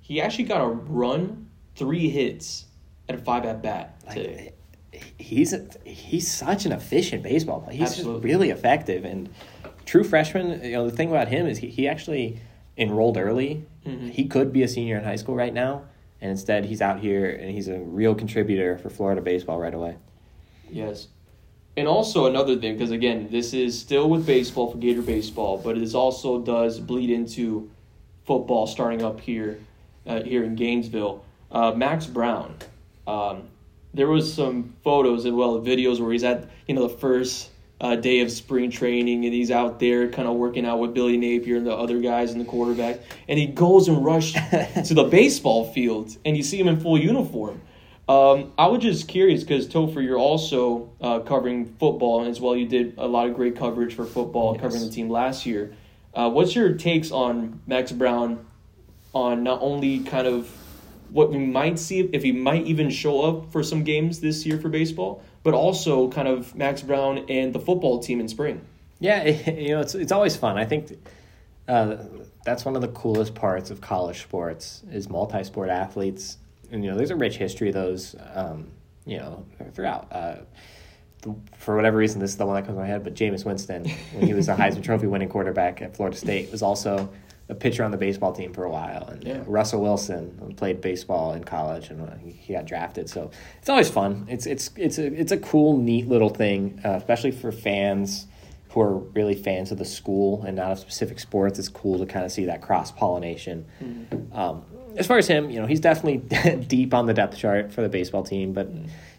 He 0.00 0.20
actually 0.20 0.44
got 0.44 0.60
a 0.60 0.68
run, 0.68 1.48
three 1.74 2.08
hits, 2.08 2.66
and 3.08 3.20
five 3.24 3.44
at 3.44 3.62
bat 3.62 3.98
today. 4.08 4.36
Like, 4.44 4.58
he's 5.18 5.52
a, 5.52 5.66
he's 5.84 6.30
such 6.30 6.66
an 6.66 6.72
efficient 6.72 7.22
baseball 7.22 7.60
player. 7.60 7.78
He's 7.78 8.04
really 8.04 8.50
effective 8.50 9.04
and 9.04 9.28
true 9.84 10.04
freshman. 10.04 10.62
You 10.64 10.72
know 10.72 10.88
the 10.88 10.96
thing 10.96 11.10
about 11.10 11.28
him 11.28 11.46
is 11.46 11.58
he, 11.58 11.68
he 11.68 11.88
actually 11.88 12.40
enrolled 12.76 13.16
early. 13.16 13.64
Mhm. 13.86 14.10
He 14.10 14.26
could 14.26 14.52
be 14.52 14.62
a 14.62 14.68
senior 14.68 14.98
in 14.98 15.04
high 15.04 15.16
school 15.16 15.34
right 15.34 15.54
now, 15.54 15.82
and 16.20 16.30
instead 16.30 16.64
he's 16.66 16.82
out 16.82 17.00
here 17.00 17.30
and 17.30 17.50
he's 17.50 17.68
a 17.68 17.78
real 17.78 18.14
contributor 18.14 18.78
for 18.78 18.90
Florida 18.90 19.20
baseball 19.20 19.58
right 19.58 19.74
away. 19.74 19.96
Yes. 20.70 21.08
And 21.76 21.86
also 21.86 22.26
another 22.26 22.56
thing, 22.56 22.72
because 22.74 22.90
again, 22.90 23.28
this 23.30 23.52
is 23.52 23.78
still 23.78 24.08
with 24.08 24.26
baseball 24.26 24.70
for 24.70 24.78
Gator 24.78 25.02
baseball, 25.02 25.58
but 25.58 25.76
it 25.76 25.94
also 25.94 26.40
does 26.40 26.80
bleed 26.80 27.10
into 27.10 27.70
football 28.24 28.66
starting 28.66 29.02
up 29.02 29.20
here, 29.20 29.58
uh, 30.06 30.22
here 30.22 30.42
in 30.42 30.54
Gainesville. 30.54 31.22
Uh, 31.52 31.72
Max 31.72 32.06
Brown, 32.06 32.56
um, 33.06 33.48
there 33.96 34.08
was 34.08 34.32
some 34.32 34.74
photos 34.84 35.24
as 35.26 35.32
well, 35.32 35.60
videos 35.60 36.00
where 36.00 36.12
he's 36.12 36.24
at 36.24 36.48
you 36.68 36.74
know 36.74 36.86
the 36.86 36.96
first 36.98 37.50
uh, 37.80 37.94
day 37.96 38.20
of 38.20 38.30
spring 38.30 38.70
training 38.70 39.24
and 39.24 39.34
he's 39.34 39.50
out 39.50 39.78
there 39.80 40.08
kind 40.08 40.26
of 40.28 40.34
working 40.36 40.64
out 40.64 40.78
with 40.78 40.94
Billy 40.94 41.16
Napier 41.16 41.56
and 41.56 41.66
the 41.66 41.74
other 41.74 42.00
guys 42.00 42.32
and 42.32 42.40
the 42.40 42.44
quarterback, 42.44 43.00
and 43.28 43.38
he 43.38 43.46
goes 43.46 43.88
and 43.88 44.04
rushes 44.04 44.40
to 44.88 44.94
the 44.94 45.04
baseball 45.04 45.70
field, 45.72 46.16
and 46.24 46.36
you 46.36 46.42
see 46.42 46.58
him 46.58 46.68
in 46.68 46.78
full 46.80 46.98
uniform. 46.98 47.60
Um, 48.08 48.52
I 48.56 48.68
was 48.68 48.82
just 48.82 49.08
curious 49.08 49.42
because 49.42 49.66
Topher, 49.66 50.02
you're 50.04 50.18
also 50.18 50.92
uh, 51.00 51.18
covering 51.20 51.66
football 51.80 52.20
and 52.20 52.30
as 52.30 52.40
well. 52.40 52.54
You 52.54 52.68
did 52.68 52.94
a 52.98 53.06
lot 53.06 53.28
of 53.28 53.34
great 53.34 53.56
coverage 53.56 53.94
for 53.94 54.04
football, 54.04 54.52
Yes. 54.54 54.62
covering 54.62 54.82
the 54.84 54.90
team 54.90 55.10
last 55.10 55.44
year. 55.44 55.74
Uh, 56.14 56.30
what's 56.30 56.54
your 56.54 56.72
takes 56.74 57.10
on 57.10 57.60
Max 57.66 57.90
Brown, 57.90 58.46
on 59.12 59.42
not 59.42 59.60
only 59.60 60.00
kind 60.00 60.26
of 60.28 60.48
what 61.16 61.30
we 61.30 61.38
might 61.38 61.78
see 61.78 62.00
if 62.12 62.22
he 62.22 62.30
might 62.30 62.66
even 62.66 62.90
show 62.90 63.22
up 63.22 63.50
for 63.50 63.62
some 63.62 63.82
games 63.82 64.20
this 64.20 64.44
year 64.44 64.58
for 64.58 64.68
baseball, 64.68 65.22
but 65.42 65.54
also 65.54 66.10
kind 66.10 66.28
of 66.28 66.54
Max 66.54 66.82
Brown 66.82 67.24
and 67.30 67.54
the 67.54 67.58
football 67.58 67.98
team 68.00 68.20
in 68.20 68.28
spring. 68.28 68.60
Yeah, 69.00 69.24
you 69.50 69.70
know, 69.70 69.80
it's 69.80 69.94
it's 69.94 70.12
always 70.12 70.36
fun. 70.36 70.58
I 70.58 70.66
think 70.66 70.98
uh, 71.68 71.96
that's 72.44 72.66
one 72.66 72.76
of 72.76 72.82
the 72.82 72.88
coolest 72.88 73.34
parts 73.34 73.70
of 73.70 73.80
college 73.80 74.20
sports 74.20 74.82
is 74.92 75.08
multi-sport 75.08 75.70
athletes, 75.70 76.36
and 76.70 76.84
you 76.84 76.90
know, 76.90 76.96
there's 76.98 77.10
a 77.10 77.16
rich 77.16 77.38
history 77.38 77.68
of 77.68 77.74
those. 77.74 78.14
Um, 78.34 78.68
you 79.06 79.16
know, 79.18 79.46
throughout. 79.72 80.08
Uh, 80.10 80.36
for 81.56 81.74
whatever 81.74 81.96
reason, 81.96 82.20
this 82.20 82.30
is 82.30 82.36
the 82.36 82.46
one 82.46 82.56
that 82.56 82.66
comes 82.66 82.76
to 82.76 82.80
my 82.80 82.86
head. 82.86 83.02
But 83.02 83.14
Jameis 83.14 83.44
Winston, 83.44 83.88
when 84.12 84.26
he 84.26 84.34
was 84.34 84.48
a 84.48 84.54
Heisman 84.54 84.82
Trophy 84.82 85.06
winning 85.06 85.28
quarterback 85.28 85.80
at 85.80 85.96
Florida 85.96 86.16
State, 86.16 86.52
was 86.52 86.62
also 86.62 87.08
a 87.48 87.54
pitcher 87.54 87.84
on 87.84 87.90
the 87.92 87.96
baseball 87.96 88.32
team 88.32 88.52
for 88.52 88.64
a 88.64 88.70
while. 88.70 89.06
And 89.08 89.22
Yeah. 89.24 89.42
Russell 89.46 89.80
Wilson 89.80 90.54
played 90.56 90.80
baseball 90.80 91.32
in 91.32 91.44
college, 91.44 91.90
and 91.90 92.00
uh, 92.02 92.14
he 92.24 92.52
got 92.52 92.64
drafted. 92.64 93.08
So 93.08 93.30
it's 93.58 93.68
always 93.68 93.88
fun. 93.88 94.26
It's 94.28 94.46
it's 94.46 94.70
it's 94.76 94.98
a 94.98 95.06
it's 95.06 95.32
a 95.32 95.38
cool, 95.38 95.76
neat 95.76 96.08
little 96.08 96.30
thing, 96.30 96.80
uh, 96.84 96.90
especially 96.90 97.30
for 97.30 97.52
fans 97.52 98.26
who 98.70 98.80
are 98.80 98.98
really 98.98 99.34
fans 99.34 99.70
of 99.72 99.78
the 99.78 99.84
school 99.84 100.42
and 100.42 100.56
not 100.56 100.72
of 100.72 100.78
specific 100.78 101.18
sports. 101.20 101.58
It's 101.58 101.68
cool 101.68 101.98
to 101.98 102.06
kind 102.06 102.24
of 102.24 102.32
see 102.32 102.46
that 102.46 102.62
cross 102.62 102.90
pollination. 102.90 103.64
Um, 104.32 104.64
as 104.96 105.06
far 105.06 105.18
as 105.18 105.26
him, 105.28 105.50
you 105.50 105.60
know, 105.60 105.66
he's 105.66 105.80
definitely 105.80 106.64
deep 106.68 106.94
on 106.94 107.06
the 107.06 107.14
depth 107.14 107.36
chart 107.36 107.72
for 107.72 107.82
the 107.82 107.88
baseball 107.88 108.22
team, 108.22 108.52
but 108.52 108.68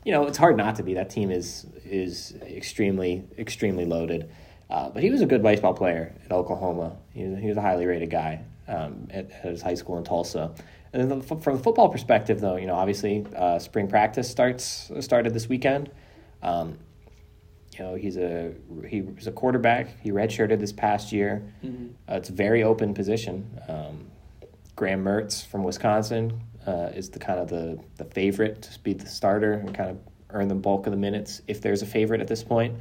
you 0.03 0.11
know, 0.11 0.25
it's 0.25 0.37
hard 0.37 0.57
not 0.57 0.75
to 0.75 0.83
be. 0.83 0.93
That 0.95 1.09
team 1.09 1.31
is 1.31 1.65
is 1.85 2.35
extremely 2.41 3.23
extremely 3.37 3.85
loaded. 3.85 4.29
Uh, 4.69 4.89
but 4.89 5.01
he 5.01 5.09
was 5.09 5.21
a 5.21 5.25
good 5.25 5.41
baseball 5.41 5.73
player 5.73 6.13
at 6.25 6.31
Oklahoma. 6.31 6.97
He 7.13 7.23
was, 7.23 7.39
he 7.39 7.47
was 7.47 7.57
a 7.57 7.61
highly 7.61 7.85
rated 7.85 8.09
guy 8.09 8.41
um, 8.67 9.07
at, 9.11 9.31
at 9.31 9.51
his 9.51 9.61
high 9.61 9.75
school 9.75 9.97
in 9.97 10.03
Tulsa. 10.03 10.53
And 10.93 11.11
then 11.11 11.19
the, 11.19 11.35
from 11.37 11.57
the 11.57 11.63
football 11.63 11.89
perspective, 11.89 12.39
though, 12.41 12.55
you 12.57 12.67
know, 12.67 12.75
obviously 12.75 13.25
uh, 13.35 13.59
spring 13.59 13.87
practice 13.87 14.29
starts 14.29 14.91
started 14.99 15.33
this 15.33 15.47
weekend. 15.47 15.91
Um, 16.41 16.77
you 17.77 17.83
know, 17.83 17.95
he's 17.95 18.17
a 18.17 18.53
he 18.87 19.01
was 19.01 19.27
a 19.27 19.31
quarterback. 19.31 19.99
He 20.01 20.11
redshirted 20.11 20.59
this 20.59 20.71
past 20.73 21.11
year. 21.11 21.43
Uh, 22.09 22.15
it's 22.15 22.29
a 22.29 22.33
very 22.33 22.63
open 22.63 22.93
position. 22.93 23.45
Um, 23.67 24.07
Graham 24.75 25.03
Mertz 25.03 25.45
from 25.45 25.63
Wisconsin 25.63 26.41
uh, 26.65 26.91
is 26.93 27.09
the 27.09 27.19
kind 27.19 27.39
of 27.39 27.49
the, 27.49 27.79
the 27.97 28.05
favorite 28.05 28.61
to 28.61 28.79
be 28.79 28.93
the 28.93 29.07
starter 29.07 29.53
and 29.53 29.73
kind 29.73 29.89
of 29.89 29.97
earn 30.31 30.47
the 30.47 30.55
bulk 30.55 30.85
of 30.87 30.91
the 30.91 30.97
minutes 30.97 31.41
if 31.47 31.61
there's 31.61 31.81
a 31.81 31.85
favorite 31.85 32.21
at 32.21 32.27
this 32.27 32.43
point. 32.43 32.75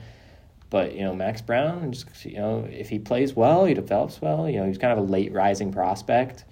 But 0.68 0.94
you 0.94 1.02
know, 1.04 1.14
Max 1.14 1.40
Brown, 1.40 1.92
just 1.92 2.24
you 2.24 2.38
know, 2.38 2.66
if 2.70 2.88
he 2.88 2.98
plays 2.98 3.34
well, 3.34 3.64
he 3.64 3.74
develops 3.74 4.20
well. 4.20 4.48
You 4.50 4.60
know, 4.60 4.66
he's 4.66 4.78
kind 4.78 4.92
of 4.92 4.98
a 5.08 5.10
late 5.10 5.32
rising 5.32 5.72
prospect. 5.72 6.44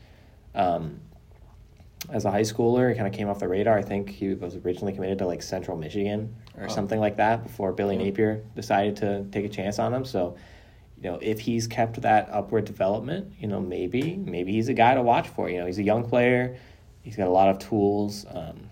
Um, 0.54 1.00
as 2.10 2.24
a 2.26 2.30
high 2.30 2.42
schooler, 2.42 2.90
he 2.90 2.94
kind 2.96 3.08
of 3.08 3.14
came 3.14 3.28
off 3.28 3.38
the 3.38 3.48
radar. 3.48 3.78
I 3.78 3.82
think 3.82 4.10
he 4.10 4.34
was 4.34 4.56
originally 4.56 4.92
committed 4.92 5.18
to 5.18 5.26
like 5.26 5.42
Central 5.42 5.76
Michigan 5.76 6.34
or 6.58 6.64
Oh. 6.66 6.68
something 6.68 7.00
like 7.00 7.16
that 7.16 7.42
before 7.42 7.72
Billy 7.72 7.96
Yeah. 7.96 8.04
Napier 8.04 8.42
decided 8.54 8.96
to 8.96 9.24
take 9.32 9.44
a 9.46 9.48
chance 9.48 9.78
on 9.78 9.92
him. 9.94 10.04
So, 10.04 10.36
you 11.02 11.10
know, 11.10 11.18
if 11.22 11.40
he's 11.40 11.66
kept 11.66 12.00
that 12.02 12.28
upward 12.30 12.66
development, 12.66 13.32
you 13.40 13.48
know, 13.48 13.58
maybe 13.60 14.16
maybe 14.16 14.52
he's 14.52 14.68
a 14.68 14.74
guy 14.74 14.94
to 14.94 15.02
watch 15.02 15.28
for. 15.28 15.48
You 15.48 15.60
know, 15.60 15.66
he's 15.66 15.78
a 15.78 15.82
young 15.82 16.06
player. 16.08 16.56
He's 17.02 17.16
got 17.16 17.26
a 17.26 17.30
lot 17.30 17.48
of 17.48 17.58
tools. 17.58 18.26
Um, 18.30 18.68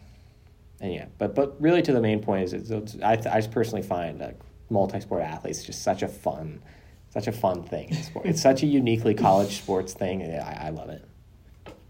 and 0.80 0.92
yeah, 0.92 1.06
but 1.18 1.34
but 1.34 1.60
really 1.60 1.80
to 1.82 1.92
the 1.92 2.00
main 2.02 2.20
point 2.20 2.44
is, 2.44 2.52
it's, 2.52 2.70
it's, 2.70 2.96
I 3.02 3.12
I 3.12 3.38
just 3.40 3.50
personally 3.50 3.82
find 3.82 4.20
like 4.20 4.38
multi-sport 4.72 5.22
athletes 5.22 5.58
It's 5.58 5.66
just 5.66 5.82
such 5.82 6.02
a 6.02 6.08
fun, 6.08 6.62
such 7.10 7.26
a 7.28 7.32
fun 7.32 7.62
thing. 7.62 7.94
it's 8.24 8.42
such 8.42 8.62
a 8.62 8.66
uniquely 8.66 9.14
college 9.14 9.58
sports 9.58 9.92
thing. 9.92 10.22
I, 10.22 10.66
I 10.66 10.70
love 10.70 10.88
it. 10.88 11.04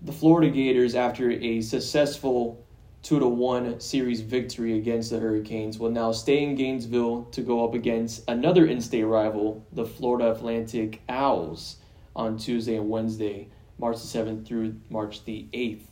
the 0.03 0.13
Florida 0.13 0.51
Gators, 0.51 0.95
after 0.95 1.31
a 1.31 1.61
successful 1.61 2.65
two 3.03 3.19
to 3.19 3.27
one 3.27 3.81
series 3.81 4.21
victory 4.21 4.79
against 4.79 5.11
the 5.11 5.19
Hurricanes, 5.19 5.79
will 5.79 5.91
now 5.91 6.13
stay 6.13 6.43
in 6.43 6.55
Gainesville 6.55 7.25
to 7.33 7.41
go 7.43 7.65
up 7.65 7.75
against 7.75 8.29
another 8.29 8.67
in-state 8.67 9.05
rival, 9.05 9.65
the 9.73 9.85
Florida 9.85 10.31
Atlantic 10.31 11.03
Owls, 11.09 11.77
on 12.15 12.37
Tuesday 12.37 12.77
and 12.77 12.89
Wednesday, 12.89 13.49
March 13.79 13.97
the 14.01 14.07
seventh 14.07 14.47
through 14.47 14.77
March 14.91 15.25
the 15.25 15.49
eighth. 15.53 15.89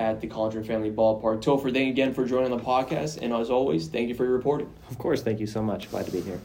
At 0.00 0.22
the 0.22 0.28
Condron 0.28 0.66
Family 0.66 0.90
Ballpark. 0.90 1.42
Topher, 1.42 1.70
thank 1.70 1.84
you 1.84 1.90
again 1.92 2.14
for 2.14 2.24
joining 2.24 2.50
the 2.50 2.56
podcast. 2.56 3.18
And 3.20 3.34
as 3.34 3.50
always, 3.50 3.86
thank 3.86 4.08
you 4.08 4.14
for 4.14 4.24
your 4.24 4.32
reporting. 4.32 4.72
Of 4.88 4.96
course, 4.96 5.22
thank 5.22 5.40
you 5.40 5.46
so 5.46 5.62
much. 5.62 5.90
Glad 5.90 6.06
to 6.06 6.10
be 6.10 6.22
here. 6.22 6.40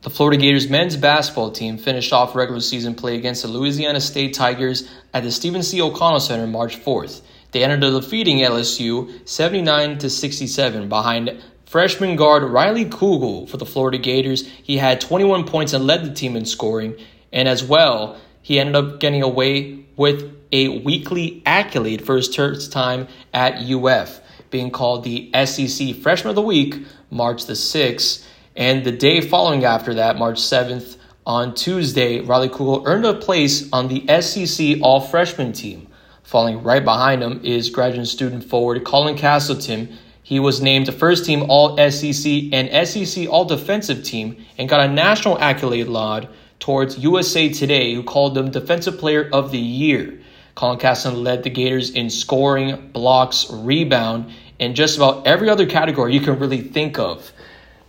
The 0.00 0.08
Florida 0.08 0.38
Gators 0.38 0.70
men's 0.70 0.96
basketball 0.96 1.50
team 1.50 1.76
finished 1.76 2.14
off 2.14 2.34
regular 2.34 2.62
season 2.62 2.94
play 2.94 3.16
against 3.16 3.42
the 3.42 3.48
Louisiana 3.48 4.00
State 4.00 4.32
Tigers 4.32 4.88
at 5.12 5.22
the 5.22 5.30
Stephen 5.30 5.62
C. 5.62 5.82
O'Connell 5.82 6.18
Center 6.18 6.46
March 6.46 6.78
4th. 6.78 7.20
They 7.52 7.62
ended 7.62 7.84
up 7.84 8.02
defeating 8.02 8.38
LSU 8.38 9.28
79 9.28 9.98
to 9.98 10.08
67 10.08 10.88
behind 10.88 11.42
freshman 11.66 12.16
guard 12.16 12.42
Riley 12.42 12.86
Kugel 12.86 13.46
for 13.50 13.58
the 13.58 13.66
Florida 13.66 13.98
Gators. 13.98 14.46
He 14.46 14.78
had 14.78 15.02
21 15.02 15.44
points 15.44 15.74
and 15.74 15.86
led 15.86 16.06
the 16.06 16.14
team 16.14 16.36
in 16.36 16.46
scoring, 16.46 16.96
and 17.34 17.48
as 17.48 17.62
well, 17.62 18.18
he 18.40 18.58
ended 18.58 18.76
up 18.76 18.98
getting 18.98 19.22
away 19.22 19.83
with 19.96 20.34
a 20.52 20.80
weekly 20.80 21.42
accolade 21.46 22.04
for 22.04 22.16
his 22.16 22.34
first 22.34 22.72
time 22.72 23.08
at 23.32 23.62
UF, 23.62 24.20
being 24.50 24.70
called 24.70 25.04
the 25.04 25.30
SEC 25.44 25.94
Freshman 25.96 26.30
of 26.30 26.36
the 26.36 26.42
Week 26.42 26.84
March 27.10 27.46
the 27.46 27.54
6th. 27.54 28.24
And 28.56 28.84
the 28.84 28.92
day 28.92 29.20
following 29.20 29.64
after 29.64 29.94
that, 29.94 30.16
March 30.16 30.38
7th, 30.38 30.96
on 31.26 31.54
Tuesday, 31.54 32.20
Riley 32.20 32.50
Kugel 32.50 32.82
earned 32.86 33.06
a 33.06 33.14
place 33.14 33.68
on 33.72 33.88
the 33.88 34.06
SEC 34.20 34.82
All 34.82 35.00
Freshman 35.00 35.52
team. 35.52 35.88
Falling 36.22 36.62
right 36.62 36.84
behind 36.84 37.22
him 37.22 37.40
is 37.42 37.70
graduate 37.70 38.08
student 38.08 38.44
forward 38.44 38.84
Colin 38.84 39.16
Castleton. 39.16 39.96
He 40.22 40.40
was 40.40 40.60
named 40.60 40.92
first 40.92 41.24
team 41.24 41.44
All 41.48 41.76
SEC 41.90 42.52
and 42.52 42.88
SEC 42.88 43.28
All 43.28 43.44
Defensive 43.44 44.02
team 44.04 44.44
and 44.58 44.68
got 44.68 44.88
a 44.88 44.92
national 44.92 45.38
accolade 45.38 45.86
laud 45.86 46.28
towards 46.64 46.96
USA 46.96 47.50
Today, 47.50 47.92
who 47.92 48.02
called 48.02 48.38
him 48.38 48.50
Defensive 48.50 48.96
Player 48.96 49.28
of 49.30 49.50
the 49.50 49.58
Year. 49.58 50.18
Colin 50.54 50.78
Castleton 50.78 51.22
led 51.22 51.42
the 51.42 51.50
Gators 51.50 51.90
in 51.90 52.08
scoring, 52.08 52.88
blocks, 52.90 53.50
rebound, 53.50 54.32
and 54.58 54.74
just 54.74 54.96
about 54.96 55.26
every 55.26 55.50
other 55.50 55.66
category 55.66 56.14
you 56.14 56.20
can 56.20 56.38
really 56.38 56.62
think 56.62 56.98
of. 56.98 57.30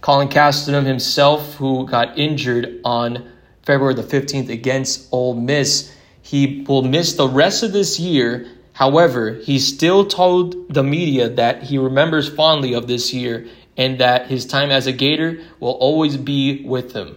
Colin 0.01 0.27
Castleton 0.27 0.83
himself, 0.83 1.55
who 1.55 1.87
got 1.87 2.19
injured 2.19 2.81
on 2.83 3.31
February 3.61 3.93
the 3.93 4.03
15th 4.03 4.49
against 4.49 5.07
Ole 5.09 5.35
Miss, 5.35 5.95
he 6.21 6.65
will 6.67 6.81
miss 6.81 7.13
the 7.13 7.29
rest 7.29 7.63
of 7.63 7.71
this 7.71 7.97
year. 7.97 8.45
However, 8.73 9.35
he 9.35 9.57
still 9.57 10.05
told 10.05 10.73
the 10.73 10.83
media 10.83 11.29
that 11.29 11.63
he 11.63 11.77
remembers 11.77 12.27
fondly 12.27 12.73
of 12.73 12.87
this 12.87 13.13
year 13.13 13.47
and 13.77 13.99
that 13.99 14.27
his 14.27 14.45
time 14.45 14.69
as 14.69 14.85
a 14.85 14.91
Gator 14.91 15.39
will 15.61 15.77
always 15.79 16.17
be 16.17 16.65
with 16.65 16.91
him. 16.91 17.15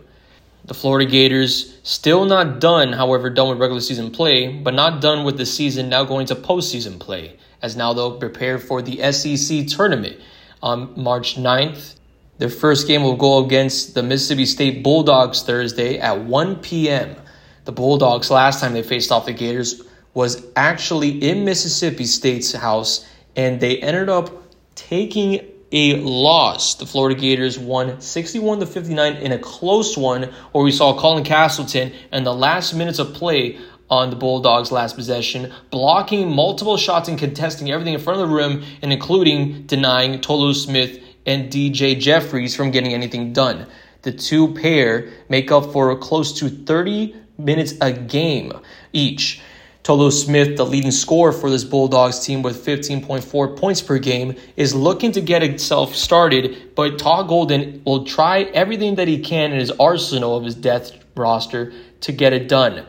The 0.69 0.75
Florida 0.75 1.11
Gators 1.11 1.79
still 1.83 2.27
not 2.27 2.61
done, 2.61 2.93
however, 2.93 3.31
done 3.31 3.49
with 3.49 3.59
regular 3.59 3.81
season 3.81 4.11
play, 4.11 4.49
but 4.49 4.75
not 4.75 5.01
done 5.01 5.25
with 5.25 5.39
the 5.39 5.47
season, 5.47 5.89
now 5.89 6.05
going 6.05 6.27
to 6.27 6.35
postseason 6.35 7.01
play, 7.01 7.39
as 7.63 7.75
now 7.75 7.95
they'll 7.95 8.19
prepare 8.19 8.59
for 8.59 8.83
the 8.83 9.11
SEC 9.11 9.67
tournament 9.67 10.21
on 10.63 10.93
March 10.95 11.37
9th. 11.37 11.95
Their 12.37 12.51
first 12.51 12.87
game 12.87 13.03
will 13.03 13.17
go 13.17 13.43
against 13.47 13.95
the 13.95 14.03
Mississippi 14.03 14.45
State 14.45 14.85
Bulldogs 14.85 15.43
Thursday 15.43 15.99
at 15.99 16.21
1 16.21 16.57
p.m. 16.57 17.17
The 17.65 17.73
Bulldogs, 17.73 18.31
last 18.31 18.61
time 18.61 18.75
they 18.75 18.83
faced 18.83 19.11
off 19.11 19.25
the 19.25 19.33
Gators, 19.33 19.83
was 20.13 20.45
actually 20.55 21.09
in 21.09 21.47
Mississippi 21.47 22.05
State's 22.05 22.53
house, 22.53 23.09
and 23.37 23.59
they 23.59 23.79
ended 23.79 24.11
up 24.11 24.31
taking 24.75 25.47
a 25.73 25.97
loss. 25.97 26.77
The 26.77 26.87
Florida 26.87 27.19
Gators 27.19 27.59
won 27.59 28.01
61 28.01 28.61
to 28.61 28.67
59 28.67 29.17
in 29.17 29.33
a 29.33 29.39
close 29.39 29.97
one 29.97 30.25
where 30.53 30.65
we 30.65 30.73
saw 30.73 30.99
Colin 30.99 31.25
Castleton 31.25 31.93
in 32.13 32.25
the 32.25 32.35
last 32.35 32.75
minutes 32.75 32.99
of 32.99 33.15
play 33.15 33.59
on 33.91 34.11
the 34.11 34.17
Bulldogs' 34.17 34.71
last 34.71 34.97
possession, 34.97 35.53
blocking 35.71 36.31
multiple 36.31 36.77
shots 36.77 37.09
and 37.09 37.19
contesting 37.19 37.71
everything 37.71 37.95
in 37.95 38.01
front 38.01 38.21
of 38.21 38.29
the 38.29 38.35
rim, 38.35 38.63
and 38.83 38.93
including 38.93 39.63
denying 39.67 40.21
Tolu 40.21 40.53
Smith 40.53 41.01
and 41.25 41.51
DJ 41.51 41.99
Jeffries 41.99 42.55
from 42.55 42.71
getting 42.71 42.93
anything 42.93 43.33
done. 43.33 43.67
The 44.03 44.13
two 44.13 44.55
pair 44.55 45.11
make 45.29 45.51
up 45.51 45.73
for 45.73 45.97
close 45.97 46.39
to 46.39 46.49
30 46.49 47.15
minutes 47.39 47.75
a 47.81 47.93
game 47.93 48.53
each. 48.93 49.41
Tolu 49.89 50.11
Smith, 50.11 50.59
the 50.59 50.67
leading 50.67 50.91
scorer 50.91 51.33
for 51.33 51.49
this 51.49 51.65
Bulldogs 51.65 52.21
team 52.21 52.43
with 52.43 52.63
15.4 52.63 53.57
points 53.57 53.81
per 53.81 53.99
game, 53.99 54.35
is 54.55 54.75
looking 54.75 55.13
to 55.13 55.23
get 55.23 55.43
itself 55.43 55.95
started, 55.95 56.75
but 56.75 56.99
Todd 56.99 57.27
Golden 57.27 57.81
will 57.87 58.05
try 58.05 58.43
everything 58.43 58.97
that 58.97 59.09
he 59.09 59.19
can 59.19 59.51
in 59.51 59.59
his 59.59 59.71
arsenal 59.71 60.37
of 60.37 60.45
his 60.45 60.55
death 60.55 60.93
roster 61.17 61.73
to 62.03 62.13
get 62.13 62.35
it 62.35 62.51
done. 62.51 62.85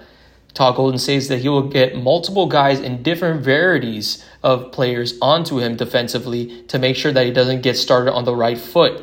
Todd 0.54 0.76
Golden 0.76 1.00
says 1.00 1.30
that 1.30 1.38
he 1.38 1.48
will 1.48 1.70
get 1.70 1.96
multiple 1.96 2.48
guys 2.48 2.82
in 2.82 3.02
different 3.02 3.46
varieties 3.46 4.26
of 4.44 4.74
players 4.74 5.18
onto 5.22 5.58
him 5.58 5.78
defensively 5.78 6.64
to 6.64 6.78
make 6.78 6.98
sure 6.98 7.14
that 7.14 7.26
he 7.26 7.32
doesn't 7.32 7.62
get 7.62 7.78
started 7.78 8.12
on 8.12 8.26
the 8.26 8.36
right 8.36 8.58
foot. 8.58 9.02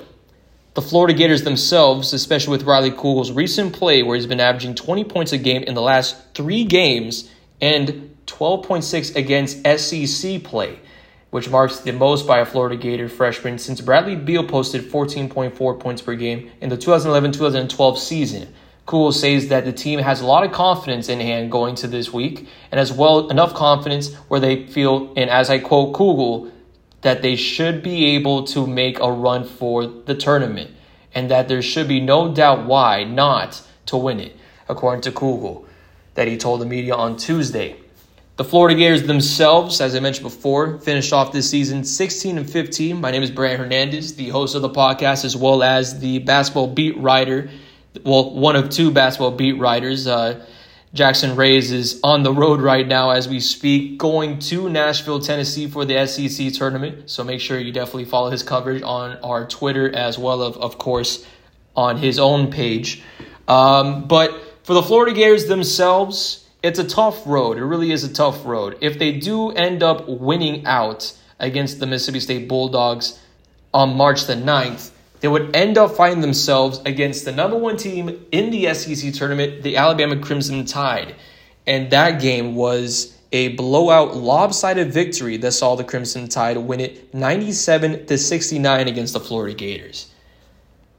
The 0.75 0.83
Florida 0.83 1.15
Gators 1.15 1.45
themselves, 1.45 2.13
especially 2.13 2.59
with 2.59 2.67
Riley 2.67 2.91
Kugel's 2.91 3.33
recent 3.33 3.73
play 3.73 4.03
where 4.03 4.17
he's 4.17 4.27
been 4.27 4.39
averaging 4.39 4.75
20 4.75 5.05
points 5.05 5.33
a 5.33 5.39
game 5.39 5.63
in 5.63 5.75
the 5.75 5.81
last 5.81 6.35
three 6.35 6.65
games, 6.65 7.31
and 7.61 8.17
12.6 8.27 9.17
against 9.17 9.65
SEC 9.79 10.43
play, 10.43 10.79
which 11.31 11.49
marks 11.49 11.81
the 11.81 11.93
most 11.93 12.27
by 12.27 12.41
a 12.41 12.45
Florida 12.45 12.77
Gator 12.77 13.09
freshman 13.09 13.59
since 13.59 13.81
Bradley 13.81 14.17
Beal 14.17 14.45
posted 14.45 14.91
14.4 14.91 15.81
points 15.81 16.03
per 16.03 16.15
game 16.15 16.51
in 16.61 16.69
the 16.69 16.77
2011 16.77 17.33
2012 17.33 17.99
season. 17.99 18.53
Kugel 18.87 19.13
says 19.13 19.49
that 19.49 19.65
the 19.65 19.73
team 19.73 19.99
has 19.99 20.21
a 20.21 20.27
lot 20.27 20.45
of 20.45 20.53
confidence 20.53 21.09
in 21.09 21.19
hand 21.19 21.51
going 21.51 21.75
to 21.77 21.89
this 21.89 22.13
week, 22.13 22.49
and 22.71 22.79
as 22.79 22.93
well 22.93 23.29
enough 23.31 23.53
confidence 23.53 24.15
where 24.29 24.39
they 24.39 24.67
feel, 24.67 25.13
and 25.17 25.29
as 25.29 25.51
I 25.51 25.59
quote 25.59 25.95
Kugel, 25.95 26.53
that 27.03 27.21
they 27.21 27.35
should 27.35 27.83
be 27.83 28.15
able 28.17 28.45
to 28.45 28.67
make 28.67 29.01
a 29.01 29.11
run 29.11 29.45
for 29.45 29.87
the 29.87 30.15
tournament, 30.15 30.71
and 31.15 31.31
that 31.31 31.49
there 31.49 31.63
should 31.63 31.89
be 31.89 32.01
no 32.01 32.33
doubt 32.33 32.67
why 32.67 33.03
not 33.03 33.61
to 33.87 33.97
win 33.97 34.21
it, 34.21 34.37
according 34.69 35.03
to 35.03 35.11
Kugel 35.11 35.66
that 36.17 36.27
he 36.27 36.37
told 36.37 36.61
the 36.61 36.67
media 36.67 36.95
on 36.95 37.17
Tuesday. 37.17 37.77
The 38.37 38.45
Florida 38.45 38.77
Gators 38.77 39.05
themselves, 39.05 39.81
as 39.81 39.95
I 39.95 40.01
mentioned 40.01 40.25
before, 40.25 40.79
finished 40.81 41.13
off 41.13 41.33
this 41.33 41.49
season 41.49 41.85
16 41.85 42.37
and 42.37 42.51
15. 42.51 43.01
My 43.01 43.11
name 43.11 43.23
is 43.23 43.31
Brian 43.31 43.59
Hernandez, 43.59 44.17
the 44.17 44.29
host 44.29 44.55
of 44.55 44.61
the 44.61 44.69
podcast, 44.69 45.25
as 45.25 45.35
well 45.35 45.63
as 45.63 46.01
the 46.01 46.19
basketball 46.19 46.67
beat 46.67 46.99
writer. 46.99 47.49
Well, 48.05 48.35
one 48.35 48.57
of 48.57 48.69
two 48.69 48.91
basketball 48.91 49.31
beat 49.31 49.55
writers. 49.55 50.07
Uh, 50.07 50.45
Jackson 50.93 51.35
Reyes 51.35 51.73
is 51.73 52.01
on 52.03 52.25
the 52.25 52.33
road 52.33 52.61
right 52.61 52.87
now 52.87 53.11
as 53.11 53.29
we 53.29 53.41
speak, 53.41 53.99
going 53.99 54.39
to 54.41 54.69
Nashville, 54.69 55.21
Tennessee 55.21 55.67
for 55.67 55.85
the 55.85 56.07
SEC 56.07 56.53
tournament. 56.53 57.11
So 57.11 57.25
make 57.25 57.41
sure 57.41 57.59
you 57.59 57.73
definitely 57.73 58.05
follow 58.05 58.31
his 58.31 58.43
coverage 58.43 58.83
on 58.83 59.17
our 59.19 59.47
Twitter 59.47 59.95
as 59.95 60.19
well, 60.19 60.43
of, 60.43 60.59
of 60.59 60.77
course, 60.77 61.27
on 61.75 61.97
his 61.97 62.19
own 62.19 62.51
page. 62.51 63.03
Um, 63.49 64.09
but 64.09 64.46
for 64.67 64.75
the 64.75 64.83
Florida 64.83 65.13
Gators 65.13 65.47
themselves, 65.47 66.45
it's 66.61 66.81
a 66.81 66.85
tough 66.85 67.25
road. 67.25 67.57
It 67.57 67.65
really 67.65 67.93
is 67.93 68.03
a 68.03 68.13
tough 68.13 68.45
road. 68.45 68.77
If 68.81 68.99
they 68.99 69.13
do 69.13 69.53
end 69.53 69.85
up 69.85 70.09
winning 70.09 70.67
out 70.67 71.17
against 71.39 71.79
the 71.79 71.87
Mississippi 71.87 72.19
State 72.19 72.49
Bulldogs 72.49 73.17
on 73.73 73.97
March 73.97 74.25
the 74.25 74.35
9th, 74.35 74.91
they 75.21 75.29
would 75.29 75.55
end 75.55 75.79
up 75.79 75.93
finding 75.93 76.21
themselves 76.21 76.81
against 76.85 77.25
the 77.25 77.31
number 77.31 77.57
one 77.57 77.77
team 77.77 78.27
in 78.33 78.51
the 78.51 78.75
SEC 78.75 79.13
tournament, 79.15 79.63
the 79.63 79.77
Alabama 79.77 80.19
Crimson 80.19 80.65
Tide. 80.65 81.15
And 81.65 81.93
that 81.93 82.21
game 82.21 82.57
was 82.57 83.17
a 83.31 83.55
blowout, 83.55 84.17
lopsided 84.17 84.93
victory 84.93 85.37
that 85.37 85.53
saw 85.53 85.77
the 85.77 85.85
Crimson 85.85 86.27
Tide 86.27 86.57
win 86.57 86.81
it 86.81 87.15
97 87.15 88.07
to 88.07 88.19
69 88.19 88.89
against 88.89 89.13
the 89.13 89.21
Florida 89.21 89.55
Gators. 89.55 90.11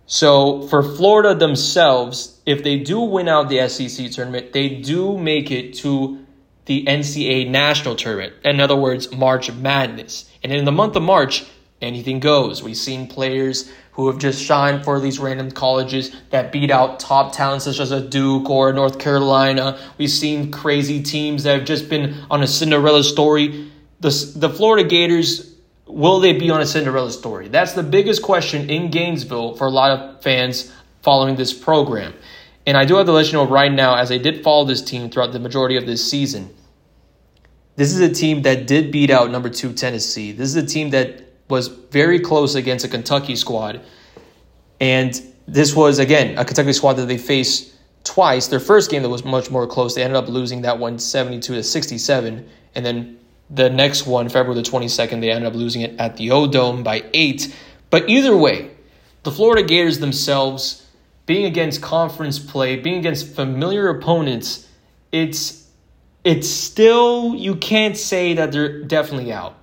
So 0.07 0.61
for 0.69 0.81
Florida 0.81 1.35
themselves, 1.35 2.39
if 2.45 2.63
they 2.63 2.79
do 2.79 3.01
win 3.01 3.27
out 3.27 3.49
the 3.49 3.67
SEC 3.67 4.09
tournament, 4.11 4.53
they 4.53 4.69
do 4.69 5.17
make 5.17 5.51
it 5.51 5.73
to 5.75 6.25
the 6.65 6.85
NCAA 6.85 7.49
national 7.49 7.95
tournament. 7.95 8.33
In 8.43 8.59
other 8.61 8.75
words, 8.75 9.11
March 9.11 9.51
Madness. 9.51 10.29
And 10.43 10.51
in 10.53 10.63
the 10.63 10.71
month 10.71 10.95
of 10.95 11.03
March, 11.03 11.45
anything 11.81 12.21
goes. 12.21 12.63
We've 12.63 12.77
seen 12.77 13.07
players 13.07 13.69
who 13.91 14.07
have 14.07 14.17
just 14.17 14.41
shined 14.41 14.85
for 14.85 14.99
these 14.99 15.19
random 15.19 15.51
colleges 15.51 16.15
that 16.29 16.51
beat 16.51 16.71
out 16.71 16.99
top 16.99 17.33
talents 17.33 17.65
such 17.65 17.79
as 17.79 17.91
a 17.91 17.99
Duke 17.99 18.49
or 18.49 18.71
North 18.71 18.99
Carolina. 18.99 19.77
We've 19.97 20.09
seen 20.09 20.51
crazy 20.51 21.03
teams 21.03 21.43
that 21.43 21.57
have 21.57 21.65
just 21.65 21.89
been 21.89 22.15
on 22.29 22.43
a 22.43 22.47
Cinderella 22.47 23.03
story. 23.03 23.71
The, 23.99 24.33
the 24.35 24.49
Florida 24.49 24.87
Gators 24.87 25.46
will 25.87 26.19
they 26.19 26.33
be 26.33 26.49
on 26.49 26.61
a 26.61 26.65
Cinderella 26.65 27.11
story? 27.11 27.47
That's 27.47 27.73
the 27.73 27.83
biggest 27.83 28.21
question 28.21 28.69
in 28.69 28.91
Gainesville 28.91 29.55
for 29.55 29.67
a 29.67 29.71
lot 29.71 29.91
of 29.91 30.21
fans 30.21 30.71
following 31.01 31.35
this 31.35 31.53
program. 31.53 32.13
And 32.65 32.75
I 32.75 32.85
do 32.85 32.95
have 32.95 33.05
to 33.05 33.13
let 33.13 33.27
you 33.27 33.33
know 33.33 33.47
right 33.47 33.71
now, 33.71 33.95
as 33.95 34.11
I 34.11 34.17
did 34.17 34.43
follow 34.43 34.65
this 34.65 34.81
team 34.81 35.09
throughout 35.09 35.31
the 35.31 35.39
majority 35.39 35.77
of 35.77 35.85
this 35.85 36.07
season, 36.07 36.53
this 37.77 37.93
is 37.93 37.99
a 37.99 38.13
team 38.13 38.41
that 38.41 38.67
did 38.67 38.91
beat 38.91 39.09
out 39.09 39.31
number 39.31 39.49
two 39.49 39.71
Tennessee. 39.71 40.31
This 40.31 40.49
is 40.49 40.55
a 40.55 40.65
team 40.65 40.89
that 40.89 41.23
was 41.47 41.67
very 41.67 42.19
close 42.19 42.55
against 42.55 42.83
a 42.83 42.89
Kentucky 42.89 43.35
squad. 43.35 43.81
And 44.81 45.13
this 45.47 45.75
was, 45.75 45.99
again, 45.99 46.37
a 46.37 46.43
Kentucky 46.43 46.73
squad 46.73 46.93
that 46.93 47.05
they 47.05 47.17
faced 47.17 47.73
twice. 48.03 48.47
Their 48.47 48.59
first 48.59 48.91
game 48.91 49.03
that 49.03 49.09
was 49.09 49.23
much 49.23 49.49
more 49.49 49.67
close, 49.67 49.95
they 49.95 50.03
ended 50.03 50.17
up 50.17 50.27
losing 50.27 50.63
that 50.63 50.79
one 50.79 50.99
72 50.99 51.53
to 51.53 51.63
67. 51.63 52.49
And 52.75 52.85
then 52.85 53.19
the 53.49 53.69
next 53.69 54.05
one, 54.05 54.29
February 54.29 54.61
the 54.61 54.69
22nd, 54.69 55.21
they 55.21 55.31
ended 55.31 55.47
up 55.47 55.55
losing 55.55 55.81
it 55.81 55.99
at 55.99 56.17
the 56.17 56.31
O 56.31 56.47
Dome 56.47 56.83
by 56.83 57.03
eight. 57.13 57.55
But 57.89 58.09
either 58.09 58.35
way, 58.35 58.71
the 59.23 59.31
Florida 59.31 59.63
Gators 59.63 59.99
themselves, 59.99 60.85
being 61.25 61.45
against 61.45 61.81
conference 61.81 62.39
play, 62.39 62.77
being 62.77 62.97
against 62.97 63.35
familiar 63.35 63.89
opponents, 63.89 64.67
it's 65.11 65.65
it's 66.23 66.49
still 66.49 67.35
you 67.35 67.55
can't 67.55 67.95
say 67.95 68.33
that 68.33 68.51
they're 68.51 68.83
definitely 68.83 69.31
out. 69.31 69.55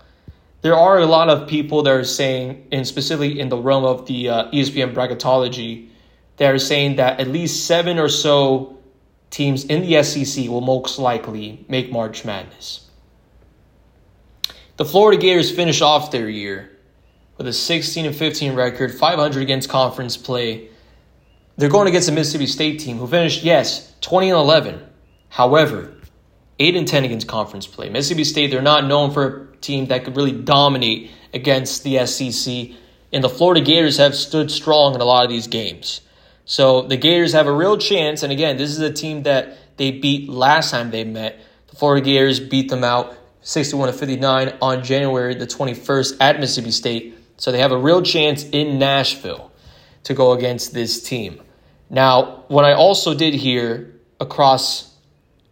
There 0.63 0.75
are 0.75 0.99
a 0.99 1.05
lot 1.05 1.29
of 1.29 1.47
people 1.47 1.83
that 1.83 1.91
are 1.91 2.05
saying, 2.05 2.69
and 2.73 2.87
specifically 2.87 3.39
in 3.39 3.51
the 3.51 3.59
realm 3.59 3.85
of 3.85 4.07
the 4.07 4.31
uh, 4.31 4.51
ESPN 4.51 4.95
bracketology, 4.95 5.91
that 6.39 6.51
are 6.55 6.59
saying 6.59 6.97
that 6.97 7.21
at 7.21 7.29
least 7.29 7.67
seven 7.67 7.99
or 7.99 8.09
so 8.09 8.79
teams 9.29 9.65
in 9.65 9.83
the 9.83 10.03
SEC 10.03 10.49
will 10.49 10.63
most 10.63 10.99
likely 10.99 11.65
make 11.69 11.93
March 11.93 12.25
Madness. 12.25 12.84
The 14.77 14.85
Florida 14.85 15.21
Gators 15.21 15.53
finish 15.53 15.81
off 15.83 16.11
their 16.11 16.29
year 16.29 16.77
with 17.37 17.47
a 17.47 17.53
16 17.53 18.07
and 18.07 18.17
15 18.17 18.55
record, 18.55 18.93
500 18.93 19.41
against 19.41 19.69
conference 19.69 20.17
play. 20.17 20.69
They're 21.57 21.69
going 21.69 21.87
against 21.87 22.09
a 22.09 22.13
Mississippi 22.13 22.49
State 22.49 22.81
team 22.81 22.99
who 22.99 23.07
finished, 23.07 23.45
yes, 23.45 23.95
20 24.01 24.31
and 24.31 24.39
11. 24.39 24.85
However, 25.29 25.95
8 26.59 26.75
and 26.75 26.89
10 26.89 27.05
against 27.05 27.29
conference 27.29 27.69
play. 27.69 27.89
Mississippi 27.89 28.25
State, 28.25 28.51
they're 28.51 28.63
not 28.63 28.87
known 28.87 29.13
for 29.13 29.51
a 29.53 29.57
team 29.59 29.87
that 29.87 30.05
could 30.05 30.17
really 30.17 30.33
dominate 30.33 31.13
against 31.33 31.85
the 31.85 32.05
SEC, 32.05 32.71
and 33.13 33.23
the 33.23 33.29
Florida 33.29 33.61
Gators 33.61 33.99
have 33.99 34.17
stood 34.17 34.51
strong 34.51 34.97
in 34.97 35.01
a 35.01 35.05
lot 35.05 35.25
of 35.25 35.31
these 35.31 35.47
games. 35.47 36.01
So 36.47 36.83
the 36.83 36.97
Gators 36.97 37.33
have 37.33 37.47
a 37.47 37.53
real 37.53 37.79
chance, 37.79 38.25
and 38.25 38.33
again, 38.33 38.57
this 38.57 38.71
is 38.71 38.81
a 38.81 38.93
team 38.93 39.23
that 39.23 39.57
they 39.77 39.93
beat 39.93 40.29
last 40.29 40.73
time 40.73 40.91
they 40.91 41.05
met. 41.05 41.41
The 41.69 41.77
Florida 41.77 42.05
Gators 42.05 42.41
beat 42.41 42.71
them 42.71 42.83
out 42.83 43.17
61 43.45 43.93
to 43.93 43.99
59 43.99 44.57
on 44.61 44.83
January 44.83 45.35
the 45.35 45.47
21st 45.47 46.17
at 46.19 46.41
Mississippi 46.41 46.71
State. 46.71 47.19
So 47.37 47.53
they 47.53 47.59
have 47.59 47.73
a 47.73 47.79
real 47.79 48.03
chance 48.03 48.45
in 48.45 48.79
Nashville 48.79 49.53
to 50.05 50.15
go 50.15 50.33
against 50.33 50.73
this 50.73 51.03
team. 51.03 51.41
Now, 51.91 52.45
what 52.49 52.65
I 52.65 52.73
also 52.73 53.15
did 53.15 53.35
hear 53.35 53.95
across 54.19 54.95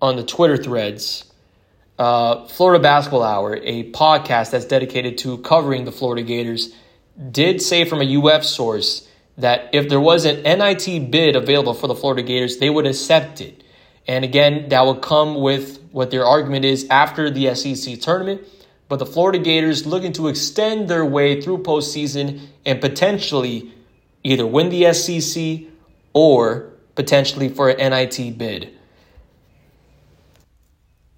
on 0.00 0.16
the 0.16 0.22
Twitter 0.22 0.57
threads, 0.57 1.31
uh, 1.98 2.46
Florida 2.46 2.83
Basketball 2.83 3.22
Hour, 3.22 3.57
a 3.62 3.90
podcast 3.92 4.50
that's 4.50 4.64
dedicated 4.64 5.18
to 5.18 5.38
covering 5.38 5.85
the 5.85 5.92
Florida 5.92 6.22
Gators, 6.22 6.74
did 7.31 7.61
say 7.61 7.85
from 7.85 8.00
a 8.00 8.16
UF 8.16 8.44
source 8.44 9.07
that 9.37 9.68
if 9.74 9.88
there 9.90 10.00
was 10.00 10.24
an 10.24 10.42
NIT 10.42 11.11
bid 11.11 11.37
available 11.37 11.74
for 11.74 11.88
the 11.88 11.94
Florida 11.94 12.22
Gators, 12.22 12.57
they 12.57 12.70
would 12.70 12.87
accept 12.87 13.40
it. 13.40 13.62
And 14.06 14.24
again, 14.24 14.68
that 14.70 14.82
will 14.82 14.96
come 14.96 15.40
with 15.40 15.80
what 15.92 16.10
their 16.10 16.24
argument 16.24 16.64
is 16.64 16.86
after 16.90 17.30
the 17.30 17.54
SEC 17.54 18.00
tournament. 18.00 18.42
But 18.88 18.98
the 18.98 19.06
Florida 19.06 19.38
Gators 19.38 19.86
looking 19.86 20.12
to 20.14 20.28
extend 20.28 20.88
their 20.88 21.04
way 21.04 21.40
through 21.40 21.58
postseason 21.58 22.40
and 22.66 22.80
potentially 22.80 23.72
either 24.22 24.46
win 24.46 24.68
the 24.68 24.92
SEC 24.92 25.70
or 26.12 26.72
potentially 26.94 27.48
for 27.48 27.70
an 27.70 27.90
NIT 27.90 28.36
bid. 28.36 28.76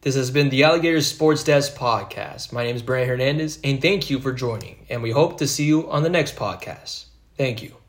This 0.02 0.14
has 0.16 0.30
been 0.30 0.50
the 0.50 0.64
Alligators 0.64 1.06
Sports 1.06 1.44
Desk 1.44 1.74
podcast. 1.74 2.52
My 2.52 2.62
name 2.62 2.76
is 2.76 2.82
Brian 2.82 3.08
Hernandez, 3.08 3.58
and 3.64 3.80
thank 3.80 4.10
you 4.10 4.20
for 4.20 4.32
joining. 4.32 4.84
And 4.90 5.02
we 5.02 5.10
hope 5.10 5.38
to 5.38 5.48
see 5.48 5.64
you 5.64 5.90
on 5.90 6.02
the 6.02 6.10
next 6.10 6.36
podcast. 6.36 7.06
Thank 7.38 7.62
you. 7.62 7.83